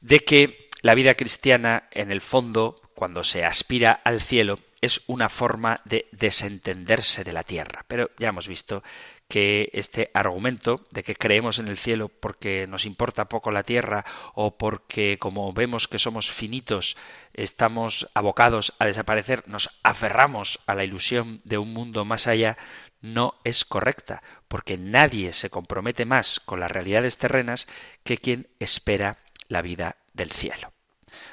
[0.00, 5.28] de que la vida cristiana, en el fondo, cuando se aspira al cielo, es una
[5.28, 7.84] forma de desentenderse de la tierra.
[7.86, 8.82] Pero ya hemos visto
[9.30, 14.04] que este argumento de que creemos en el cielo porque nos importa poco la tierra
[14.34, 16.96] o porque como vemos que somos finitos
[17.32, 22.58] estamos abocados a desaparecer, nos aferramos a la ilusión de un mundo más allá,
[23.02, 27.68] no es correcta, porque nadie se compromete más con las realidades terrenas
[28.02, 30.72] que quien espera la vida del cielo.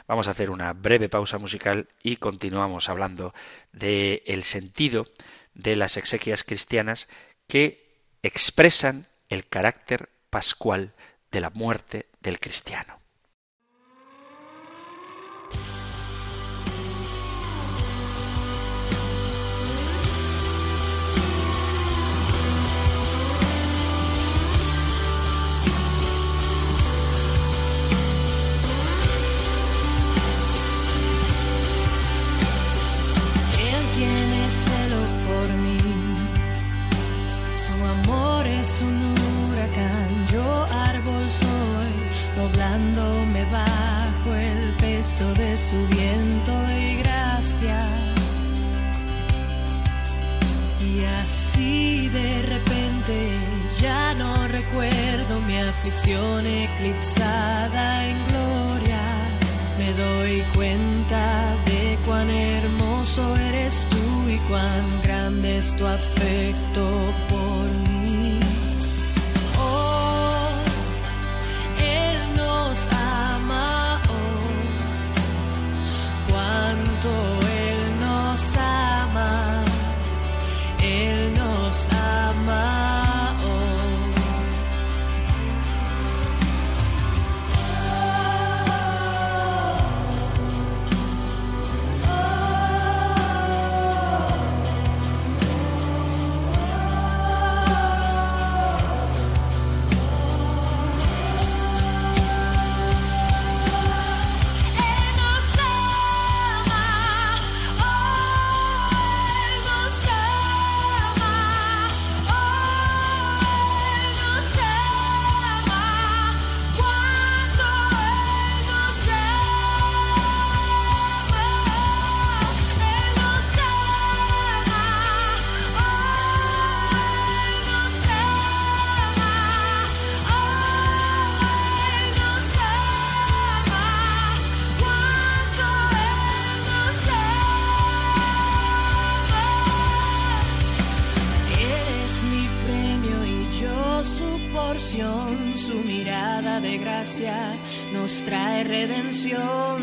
[0.08, 3.34] Vamos a hacer una breve pausa musical y continuamos hablando
[3.72, 5.08] del el sentido
[5.56, 7.08] de las exequias cristianas
[7.48, 7.87] que
[8.28, 10.94] expresan el carácter pascual
[11.32, 13.00] de la muerte del cristiano.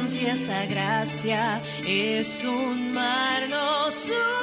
[0.09, 4.34] Si esa gracia es un mar nos sumergimos.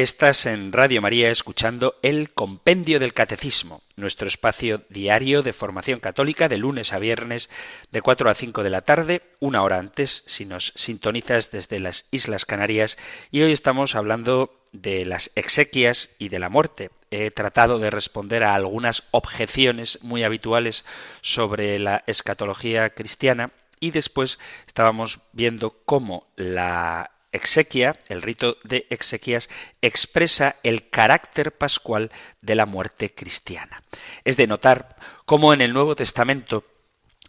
[0.00, 6.48] Estás en Radio María escuchando el Compendio del Catecismo, nuestro espacio diario de formación católica
[6.48, 7.50] de lunes a viernes
[7.92, 12.08] de 4 a 5 de la tarde, una hora antes si nos sintonizas desde las
[12.12, 12.96] Islas Canarias
[13.30, 16.88] y hoy estamos hablando de las exequias y de la muerte.
[17.10, 20.86] He tratado de responder a algunas objeciones muy habituales
[21.20, 29.48] sobre la escatología cristiana y después estábamos viendo cómo la exequia, el rito de exequias,
[29.80, 32.10] expresa el carácter pascual
[32.40, 33.82] de la muerte cristiana.
[34.24, 36.64] Es de notar cómo en el Nuevo Testamento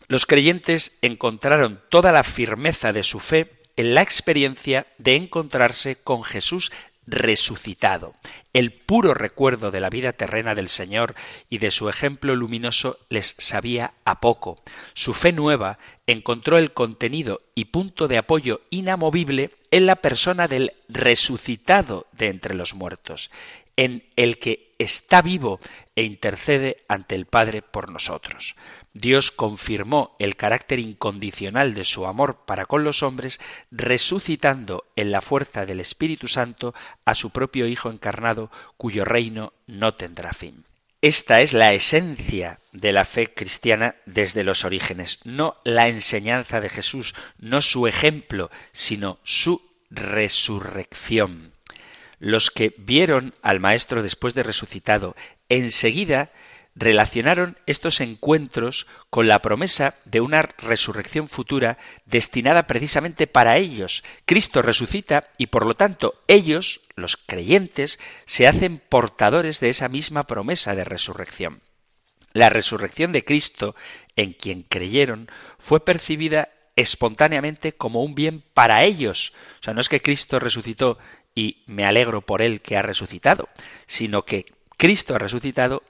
[0.08, 6.24] los creyentes encontraron toda la firmeza de su fe en la experiencia de encontrarse con
[6.24, 6.72] Jesús
[7.08, 8.14] resucitado.
[8.54, 11.16] El puro recuerdo de la vida terrena del Señor
[11.50, 14.62] y de su ejemplo luminoso les sabía a poco.
[14.94, 20.74] Su fe nueva encontró el contenido y punto de apoyo inamovible en la persona del
[20.90, 23.32] resucitado de entre los muertos,
[23.78, 25.60] en el que está vivo
[25.96, 28.56] e intercede ante el Padre por nosotros.
[28.94, 33.40] Dios confirmó el carácter incondicional de su amor para con los hombres,
[33.72, 36.74] resucitando en la fuerza del Espíritu Santo
[37.06, 40.66] a su propio Hijo encarnado, cuyo reino no tendrá fin.
[41.02, 46.70] Esta es la esencia de la fe cristiana desde los orígenes, no la enseñanza de
[46.70, 51.54] Jesús, no su ejemplo, sino su resurrección.
[52.20, 55.16] Los que vieron al Maestro después de resucitado
[55.50, 56.32] enseguida
[56.76, 64.04] relacionaron estos encuentros con la promesa de una resurrección futura destinada precisamente para ellos.
[64.26, 70.26] Cristo resucita y por lo tanto ellos, los creyentes, se hacen portadores de esa misma
[70.28, 71.62] promesa de resurrección.
[72.34, 73.76] La resurrección de Cristo,
[74.16, 79.34] en quien creyeron, fue percibida espontáneamente como un bien para ellos.
[79.60, 80.98] O sea, no es que Cristo resucitó
[81.36, 83.50] y me alegro por él que ha resucitado,
[83.86, 84.46] sino que
[84.78, 85.84] Cristo ha resucitado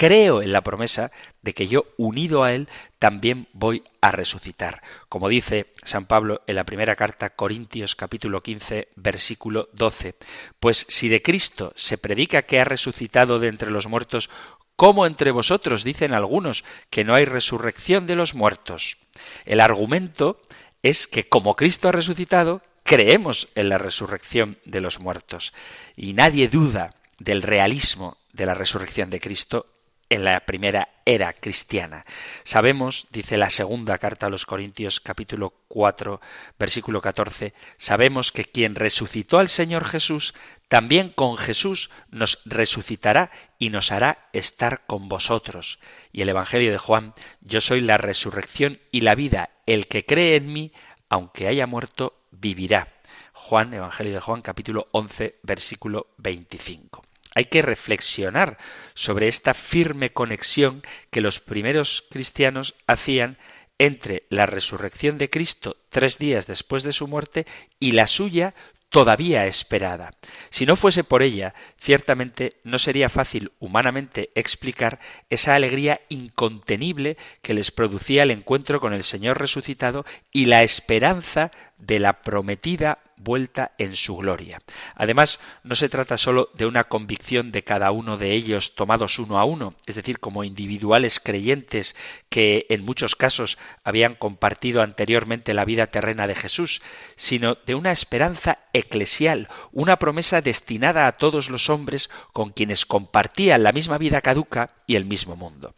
[0.00, 1.10] creo en la promesa
[1.42, 4.80] de que yo, unido a Él, también voy a resucitar.
[5.10, 10.14] Como dice San Pablo en la primera carta Corintios capítulo 15 versículo 12,
[10.58, 14.30] pues si de Cristo se predica que ha resucitado de entre los muertos,
[14.74, 18.96] ¿cómo entre vosotros dicen algunos que no hay resurrección de los muertos?
[19.44, 20.40] El argumento
[20.82, 25.52] es que como Cristo ha resucitado, creemos en la resurrección de los muertos.
[25.94, 29.66] Y nadie duda del realismo de la resurrección de Cristo
[30.10, 32.04] en la primera era cristiana.
[32.44, 36.20] Sabemos, dice la segunda carta a los Corintios capítulo 4
[36.58, 40.34] versículo 14, sabemos que quien resucitó al Señor Jesús,
[40.68, 45.78] también con Jesús nos resucitará y nos hará estar con vosotros.
[46.12, 50.36] Y el Evangelio de Juan, yo soy la resurrección y la vida, el que cree
[50.36, 50.72] en mí,
[51.08, 52.88] aunque haya muerto, vivirá.
[53.32, 57.09] Juan, Evangelio de Juan, capítulo 11, versículo 25.
[57.34, 58.58] Hay que reflexionar
[58.94, 63.38] sobre esta firme conexión que los primeros cristianos hacían
[63.78, 67.46] entre la resurrección de Cristo tres días después de su muerte
[67.78, 68.54] y la suya
[68.90, 70.12] todavía esperada.
[70.50, 74.98] Si no fuese por ella, ciertamente no sería fácil humanamente explicar
[75.30, 81.52] esa alegría incontenible que les producía el encuentro con el Señor resucitado y la esperanza
[81.78, 84.60] de la prometida vuelta en su gloria.
[84.94, 89.38] Además, no se trata sólo de una convicción de cada uno de ellos tomados uno
[89.38, 91.94] a uno, es decir, como individuales creyentes
[92.28, 96.82] que en muchos casos habían compartido anteriormente la vida terrena de Jesús,
[97.16, 103.62] sino de una esperanza eclesial, una promesa destinada a todos los hombres con quienes compartían
[103.62, 105.74] la misma vida caduca y el mismo mundo.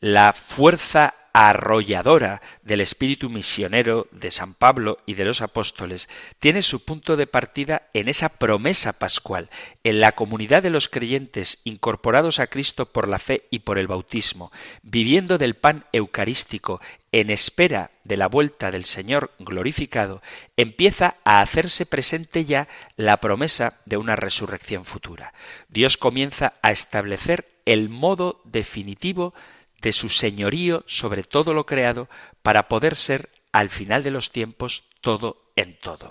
[0.00, 6.08] La fuerza arrolladora del espíritu misionero de San Pablo y de los apóstoles
[6.38, 9.48] tiene su punto de partida en esa promesa pascual,
[9.82, 13.86] en la comunidad de los creyentes incorporados a Cristo por la fe y por el
[13.86, 14.52] bautismo,
[14.82, 16.80] viviendo del pan eucarístico
[17.12, 20.22] en espera de la vuelta del Señor glorificado,
[20.56, 25.32] empieza a hacerse presente ya la promesa de una resurrección futura.
[25.68, 29.34] Dios comienza a establecer el modo definitivo
[29.82, 32.08] de su señorío sobre todo lo creado
[32.42, 36.10] para poder ser al final de los tiempos todo en todo.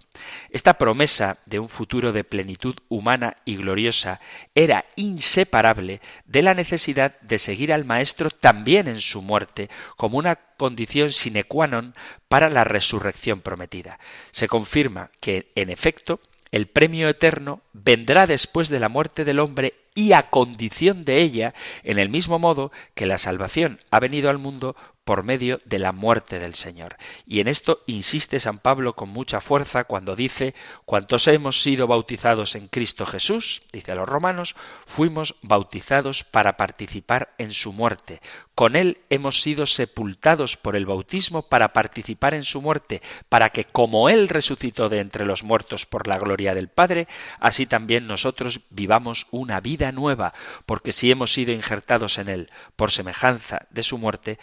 [0.51, 4.19] Esta promesa de un futuro de plenitud humana y gloriosa
[4.53, 10.35] era inseparable de la necesidad de seguir al Maestro también en su muerte como una
[10.35, 11.97] condición sine qua non
[12.29, 13.97] para la resurrección prometida.
[14.29, 19.75] Se confirma que, en efecto, el premio eterno vendrá después de la muerte del hombre
[19.95, 24.37] y a condición de ella, en el mismo modo que la salvación ha venido al
[24.37, 24.75] mundo
[25.11, 26.95] por medio de la muerte del Señor.
[27.27, 30.55] Y en esto insiste San Pablo con mucha fuerza cuando dice,
[30.85, 34.55] cuantos hemos sido bautizados en Cristo Jesús, dice a los romanos,
[34.85, 38.21] fuimos bautizados para participar en su muerte.
[38.55, 43.65] Con él hemos sido sepultados por el bautismo para participar en su muerte, para que
[43.65, 47.09] como él resucitó de entre los muertos por la gloria del Padre,
[47.41, 50.33] así también nosotros vivamos una vida nueva,
[50.65, 54.39] porque si hemos sido injertados en él por semejanza de su muerte,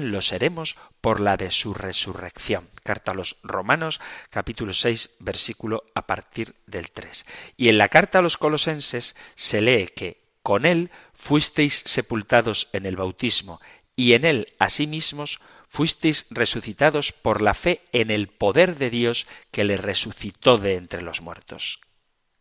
[0.00, 2.68] lo seremos por la de su resurrección.
[2.82, 7.26] Carta a los Romanos, capítulo 6, versículo a partir del 3.
[7.56, 12.86] Y en la carta a los Colosenses se lee que con él fuisteis sepultados en
[12.86, 13.60] el bautismo,
[13.94, 19.64] y en él asimismos fuisteis resucitados por la fe en el poder de Dios que
[19.64, 21.80] le resucitó de entre los muertos.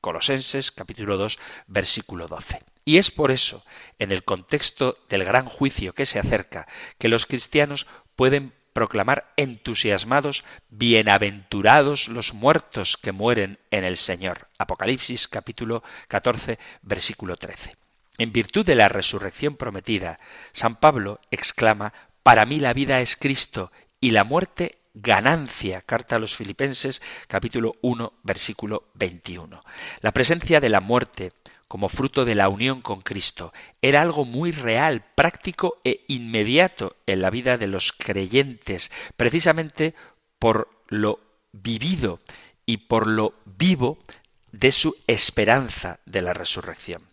[0.02, 1.38] Colosenses capítulo 2
[1.68, 2.62] versículo 12.
[2.90, 3.64] Y es por eso,
[4.00, 6.66] en el contexto del gran juicio que se acerca,
[6.98, 7.86] que los cristianos
[8.16, 14.48] pueden proclamar entusiasmados Bienaventurados los muertos que mueren en el Señor.
[14.58, 17.76] Apocalipsis capítulo 14 versículo 13.
[18.18, 20.20] En virtud de la resurrección prometida,
[20.52, 23.72] San Pablo exclama Para mí la vida es Cristo
[24.02, 25.82] y la muerte ganancia.
[25.82, 29.64] Carta a los Filipenses capítulo 1 versículo 21.
[30.02, 31.34] La presencia de la muerte
[31.70, 33.54] como fruto de la unión con Cristo.
[33.82, 39.94] Era algo muy real, práctico e inmediato en la vida de los creyentes, precisamente
[40.40, 41.20] por lo
[41.54, 42.20] vivido
[42.66, 44.00] y por lo vivo
[44.52, 47.04] de su esperanza de la resurrección.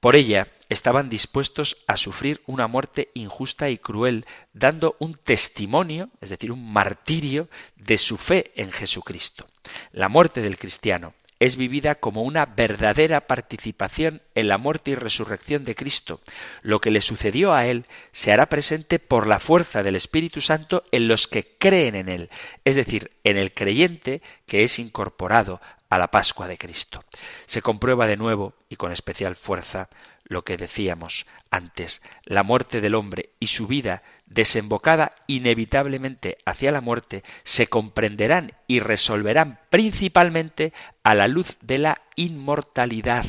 [0.00, 6.30] Por ella estaban dispuestos a sufrir una muerte injusta y cruel, dando un testimonio, es
[6.30, 9.46] decir, un martirio de su fe en Jesucristo.
[9.92, 15.64] La muerte del cristiano es vivida como una verdadera participación en la muerte y resurrección
[15.64, 16.20] de Cristo.
[16.62, 20.84] Lo que le sucedió a él se hará presente por la fuerza del Espíritu Santo
[20.90, 22.30] en los que creen en él,
[22.64, 25.60] es decir, en el creyente que es incorporado
[25.90, 27.04] a la Pascua de Cristo.
[27.46, 29.88] Se comprueba de nuevo y con especial fuerza
[30.28, 36.80] lo que decíamos antes, la muerte del hombre y su vida desembocada inevitablemente hacia la
[36.80, 40.72] muerte se comprenderán y resolverán principalmente
[41.02, 43.26] a la luz de la inmortalidad.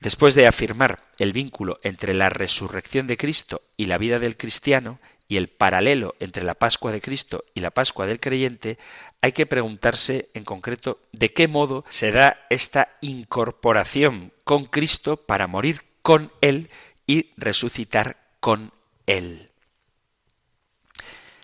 [0.00, 4.98] Después de afirmar el vínculo entre la resurrección de Cristo y la vida del cristiano,
[5.28, 8.78] y el paralelo entre la Pascua de Cristo y la Pascua del creyente,
[9.20, 15.46] hay que preguntarse en concreto de qué modo se da esta incorporación con Cristo para
[15.46, 16.70] morir con Él
[17.06, 18.72] y resucitar con
[19.06, 19.50] Él.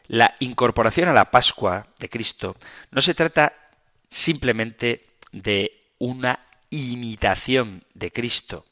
[0.06, 2.56] La incorporación a la Pascua de Cristo
[2.90, 3.54] no se trata
[4.08, 8.64] simplemente de una imitación de Cristo,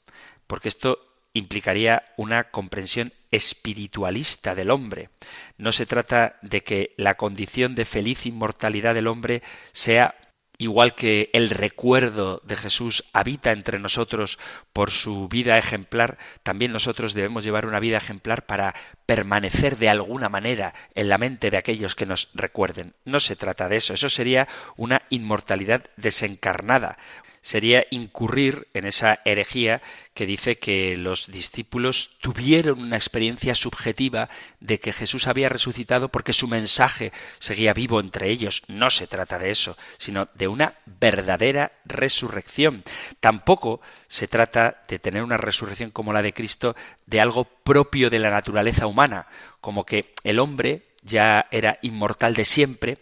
[0.47, 5.11] porque esto implicaría una comprensión espiritualista del hombre.
[5.57, 10.17] No se trata de que la condición de feliz inmortalidad del hombre sea
[10.59, 14.39] igual que el recuerdo de Jesús habita entre nosotros
[14.73, 18.75] por su vida ejemplar, también nosotros debemos llevar una vida ejemplar para
[19.07, 22.95] permanecer de alguna manera en la mente de aquellos que nos recuerden.
[23.05, 26.99] No se trata de eso, eso sería una inmortalidad desencarnada,
[27.49, 29.81] sería incurrir en esa herejía
[30.13, 34.29] que dice que los discípulos tuvieron una experiencia subjetiva
[34.61, 38.65] de que Jesús había resucitado porque su mensaje seguía vivo entre ellos.
[38.69, 42.85] No se trata de eso, sino de una verdadera resurrección.
[43.19, 46.77] Tampoco se trata de tener una resurrección como la de Cristo
[47.07, 49.27] de algo propio de la naturaleza humana,
[49.63, 52.99] como que el hombre ya era inmortal de siempre,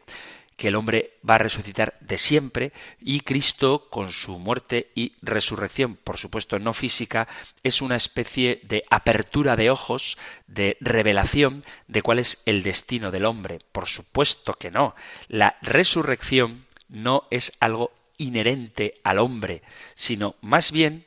[0.56, 5.96] que el hombre va a resucitar de siempre y Cristo con su muerte y resurrección,
[5.96, 7.28] por supuesto no física,
[7.62, 13.26] es una especie de apertura de ojos, de revelación de cuál es el destino del
[13.26, 13.58] hombre.
[13.72, 14.94] Por supuesto que no.
[15.28, 19.62] La resurrección no es algo inherente al hombre,
[19.94, 21.04] sino más bien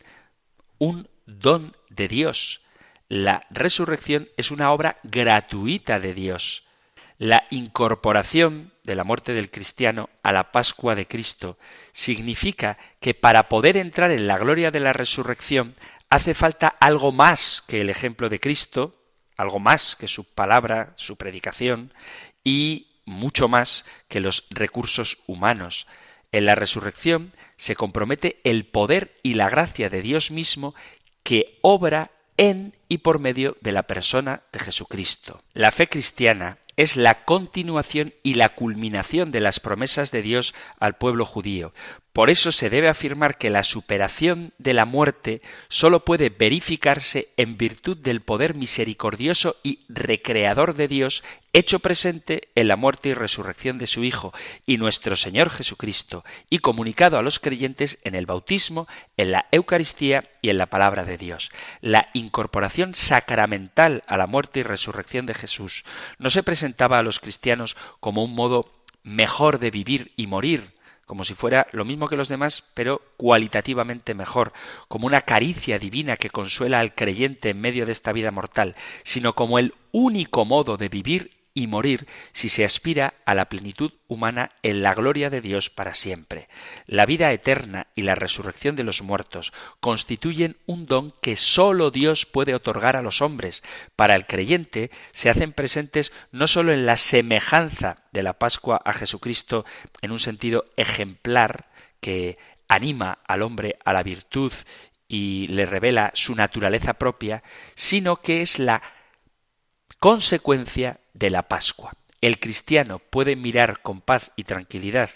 [0.78, 2.62] un don de Dios.
[3.08, 6.69] La resurrección es una obra gratuita de Dios.
[7.20, 11.58] La incorporación de la muerte del cristiano a la Pascua de Cristo
[11.92, 15.76] significa que para poder entrar en la gloria de la resurrección
[16.10, 19.04] hace falta algo más que el ejemplo de Cristo,
[19.36, 21.94] algo más que su palabra, su predicación
[22.42, 25.88] y mucho más que los recursos humanos.
[26.32, 30.74] En la resurrección se compromete el poder y la gracia de Dios mismo
[31.24, 35.44] que obra en y por medio de la persona de Jesucristo.
[35.54, 40.96] La fe cristiana es la continuación y la culminación de las promesas de Dios al
[40.96, 41.74] pueblo judío.
[42.14, 47.58] Por eso se debe afirmar que la superación de la muerte sólo puede verificarse en
[47.58, 51.24] virtud del poder misericordioso y recreador de Dios
[51.54, 54.34] hecho presente en la muerte y resurrección de su Hijo
[54.66, 60.30] y nuestro Señor Jesucristo, y comunicado a los creyentes en el bautismo, en la Eucaristía
[60.42, 61.52] y en la palabra de Dios.
[61.82, 65.84] La incorporación sacramental a la muerte y resurrección de Jesús
[66.18, 66.44] no se
[67.00, 68.72] a los cristianos como un modo
[69.04, 70.74] mejor de vivir y morir,
[71.06, 74.54] como si fuera lo mismo que los demás, pero cualitativamente mejor,
[74.88, 79.34] como una caricia divina que consuela al creyente en medio de esta vida mortal, sino
[79.34, 84.52] como el único modo de vivir y morir si se aspira a la plenitud humana
[84.64, 86.48] en la gloria de Dios para siempre.
[86.86, 89.52] La vida eterna y la resurrección de los muertos
[89.82, 93.62] constituyen un don que sólo Dios puede otorgar a los hombres.
[93.98, 98.94] Para el creyente se hacen presentes no sólo en la semejanza de la Pascua a
[98.94, 99.66] Jesucristo
[100.02, 101.68] en un sentido ejemplar
[102.00, 102.38] que
[102.70, 104.54] anima al hombre a la virtud
[105.10, 107.44] y le revela su naturaleza propia,
[107.76, 108.82] sino que es la
[110.00, 111.94] consecuencia de la Pascua.
[112.22, 115.12] El cristiano puede mirar con paz y tranquilidad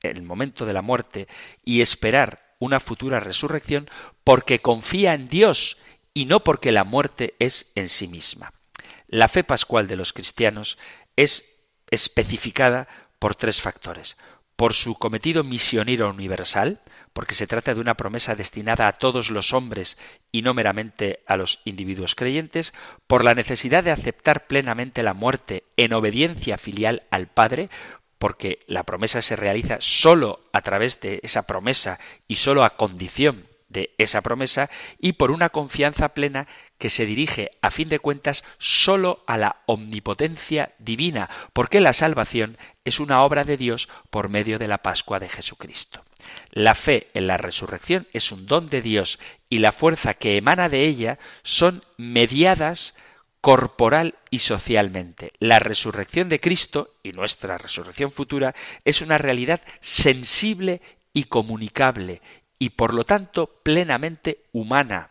[0.00, 1.26] el momento de la muerte
[1.64, 3.90] y esperar una futura resurrección
[4.24, 5.76] porque confía en Dios
[6.14, 8.52] y no porque la muerte es en sí misma.
[9.08, 10.78] La fe pascual de los cristianos
[11.16, 12.88] es especificada
[13.18, 14.16] por tres factores.
[14.56, 16.80] Por su cometido misionero universal,
[17.18, 19.98] porque se trata de una promesa destinada a todos los hombres
[20.30, 22.72] y no meramente a los individuos creyentes,
[23.08, 27.70] por la necesidad de aceptar plenamente la muerte en obediencia filial al Padre,
[28.18, 31.98] porque la promesa se realiza sólo a través de esa promesa
[32.28, 36.46] y sólo a condición de esa promesa y por una confianza plena
[36.78, 42.56] que se dirige a fin de cuentas sólo a la omnipotencia divina, porque la salvación
[42.84, 46.04] es una obra de Dios por medio de la Pascua de Jesucristo.
[46.50, 50.68] La fe en la resurrección es un don de Dios y la fuerza que emana
[50.68, 52.94] de ella son mediadas
[53.40, 55.32] corporal y socialmente.
[55.38, 58.54] La resurrección de Cristo y nuestra resurrección futura
[58.84, 60.80] es una realidad sensible
[61.12, 62.20] y comunicable
[62.58, 65.10] y por lo tanto plenamente humana.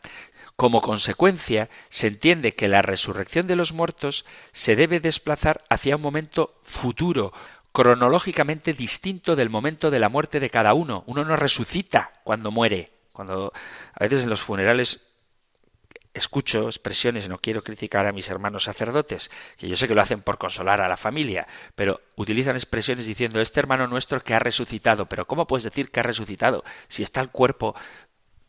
[0.56, 6.02] Como consecuencia, se entiende que la resurrección de los muertos se debe desplazar hacia un
[6.02, 7.32] momento futuro,
[7.72, 11.04] cronológicamente distinto del momento de la muerte de cada uno.
[11.06, 12.92] Uno no resucita cuando muere.
[13.14, 13.54] Cuando
[13.94, 15.02] a veces en los funerales
[16.14, 20.22] escucho expresiones, no quiero criticar a mis hermanos sacerdotes, que yo sé que lo hacen
[20.22, 25.08] por consolar a la familia, pero utilizan expresiones diciendo este hermano nuestro que ha resucitado,
[25.08, 27.76] pero ¿cómo puedes decir que ha resucitado si está el cuerpo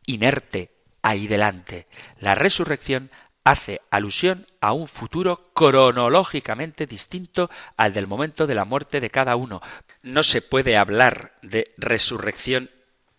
[0.06, 1.86] inerte ahí delante?
[2.18, 3.10] La resurrección
[3.44, 9.36] hace alusión a un futuro cronológicamente distinto al del momento de la muerte de cada
[9.36, 9.62] uno.
[10.02, 12.70] No se puede hablar de resurrección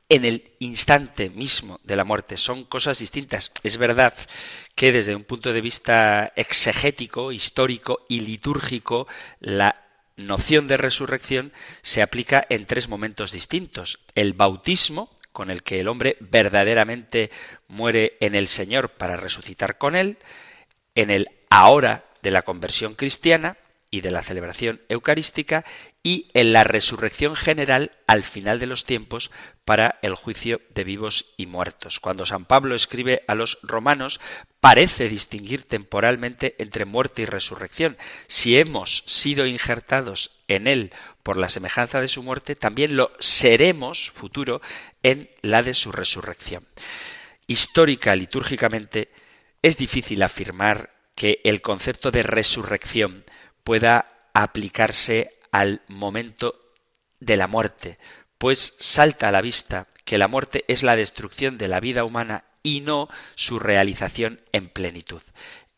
[0.10, 2.36] en el instante mismo de la muerte.
[2.36, 3.52] Son cosas distintas.
[3.64, 4.14] Es verdad
[4.76, 9.08] que desde un punto de vista exegético, histórico y litúrgico,
[9.40, 9.84] la
[10.18, 11.54] noción de resurrección
[11.84, 14.00] se aplica en tres momentos distintos.
[14.16, 17.30] El bautismo, con el que el hombre verdaderamente
[17.68, 20.18] muere en el Señor para resucitar con él,
[20.96, 23.58] en el ahora de la conversión cristiana
[23.92, 25.66] y de la celebración eucarística
[26.04, 29.32] y en la resurrección general al final de los tiempos
[29.66, 32.00] para el juicio de vivos y muertos.
[32.00, 34.20] Cuando San Pablo escribe a los romanos,
[34.60, 37.98] parece distinguir temporalmente entre muerte y resurrección.
[38.28, 44.12] Si hemos sido injertados en él por la semejanza de su muerte, también lo seremos
[44.12, 44.62] futuro
[45.04, 46.66] en la de su resurrección.
[47.48, 49.10] Histórica, litúrgicamente,
[49.62, 53.26] es difícil afirmar que el concepto de resurrección
[53.70, 56.60] pueda aplicarse al momento
[57.20, 58.00] de la muerte,
[58.40, 62.46] pues salta a la vista que la muerte es la destrucción de la vida humana
[62.64, 65.22] y no su realización en plenitud.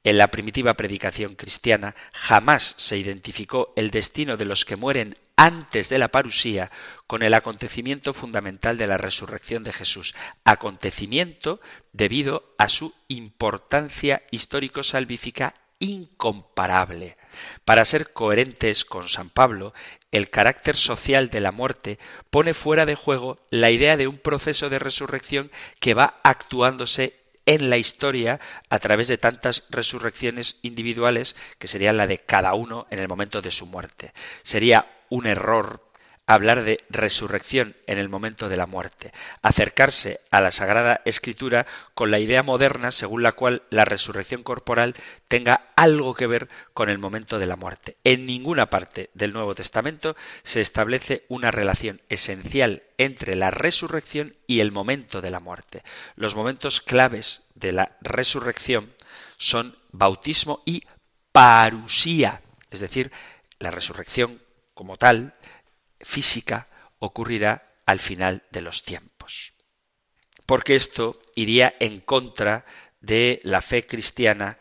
[0.06, 5.90] En la primitiva predicación cristiana jamás se identificó el destino de los que mueren antes
[5.90, 6.72] de la parusía
[7.08, 10.16] con el acontecimiento fundamental de la resurrección de Jesús,
[10.46, 11.60] acontecimiento
[11.92, 17.18] debido a su importancia histórico-salvífica incomparable.
[17.66, 19.74] Para ser coherentes con San Pablo,
[20.12, 24.70] el carácter social de la muerte pone fuera de juego la idea de un proceso
[24.70, 31.68] de resurrección que va actuándose en la historia a través de tantas resurrecciones individuales que
[31.68, 34.14] serían la de cada uno en el momento de su muerte.
[34.44, 35.91] Sería un error
[36.34, 39.12] hablar de resurrección en el momento de la muerte,
[39.42, 44.96] acercarse a la Sagrada Escritura con la idea moderna según la cual la resurrección corporal
[45.28, 47.98] tenga algo que ver con el momento de la muerte.
[48.04, 54.60] En ninguna parte del Nuevo Testamento se establece una relación esencial entre la resurrección y
[54.60, 55.84] el momento de la muerte.
[56.16, 58.94] Los momentos claves de la resurrección
[59.38, 60.84] son bautismo y
[61.32, 63.12] parusía, es decir,
[63.60, 64.42] la resurrección
[64.74, 65.36] como tal,
[66.06, 66.68] física,
[67.00, 69.54] ocurrirá al final de los tiempos.
[70.46, 72.66] Porque esto iría en contra
[73.00, 74.58] de la fe cristiana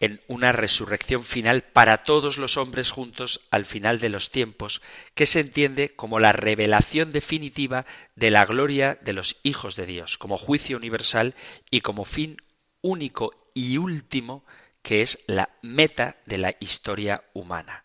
[0.00, 4.82] en una resurrección final para todos los hombres juntos al final de los tiempos,
[5.14, 10.18] que se entiende como la revelación definitiva de la gloria de los hijos de Dios,
[10.18, 11.34] como juicio universal
[11.70, 12.36] y como fin
[12.82, 14.44] único y último
[14.82, 17.83] que es la meta de la historia humana.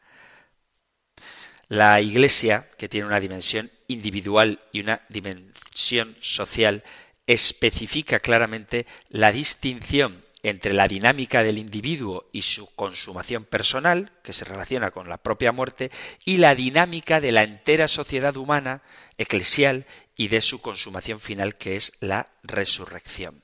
[1.70, 6.84] La Iglesia, que tiene una dimensión individual y una dimensión social,
[7.28, 14.46] especifica claramente la distinción entre la dinámica del individuo y su consumación personal, que se
[14.46, 15.92] relaciona con la propia muerte,
[16.26, 18.82] y la dinámica de la entera sociedad humana,
[19.20, 23.44] eclesial, y de su consumación final, que es la resurrección.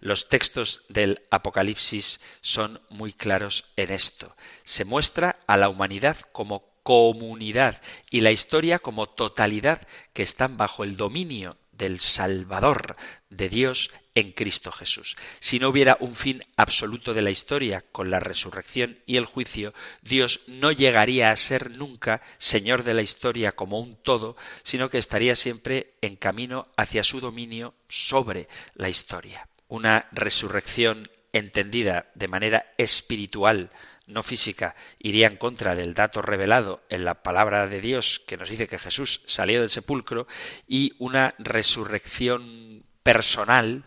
[0.00, 4.36] Los textos del Apocalipsis son muy claros en esto.
[4.62, 7.80] Se muestra a la humanidad como comunidad
[8.10, 12.96] y la historia como totalidad que están bajo el dominio del Salvador
[13.30, 15.16] de Dios en Cristo Jesús.
[15.40, 19.72] Si no hubiera un fin absoluto de la historia con la resurrección y el juicio,
[20.02, 24.98] Dios no llegaría a ser nunca Señor de la historia como un todo, sino que
[24.98, 29.48] estaría siempre en camino hacia su dominio sobre la historia.
[29.68, 33.70] Una resurrección entendida de manera espiritual,
[34.12, 38.48] no física, iría en contra del dato revelado en la palabra de Dios que nos
[38.48, 40.26] dice que Jesús salió del sepulcro
[40.66, 43.84] y una resurrección personal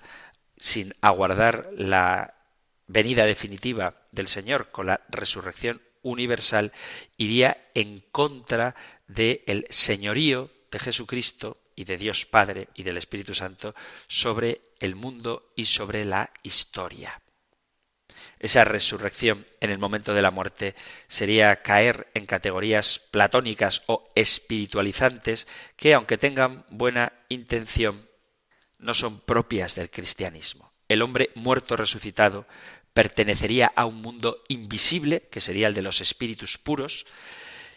[0.57, 2.33] sin aguardar la
[2.87, 6.71] venida definitiva del Señor con la resurrección universal
[7.17, 8.75] iría en contra
[9.07, 13.75] del señorío de Jesucristo y de Dios Padre y del Espíritu Santo
[14.07, 17.21] sobre el mundo y sobre la historia
[18.39, 20.75] esa resurrección en el momento de la muerte
[21.07, 28.09] sería caer en categorías platónicas o espiritualizantes que, aunque tengan buena intención,
[28.77, 30.71] no son propias del cristianismo.
[30.87, 32.45] El hombre muerto resucitado
[32.93, 37.05] pertenecería a un mundo invisible, que sería el de los espíritus puros,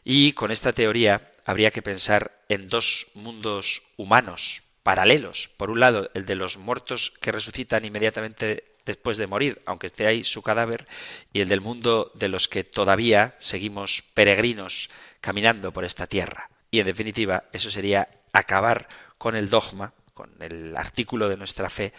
[0.05, 5.51] y con esta teoría habría que pensar en dos mundos humanos paralelos.
[5.57, 10.07] Por un lado, el de los muertos que resucitan inmediatamente después de morir, aunque esté
[10.07, 10.89] ahí su cadáver,
[11.33, 16.51] y el del mundo de los que todavía seguimos peregrinos caminando por esta tierra.
[16.71, 21.93] Y en definitiva, eso sería acabar con el dogma, con el artículo de nuestra fe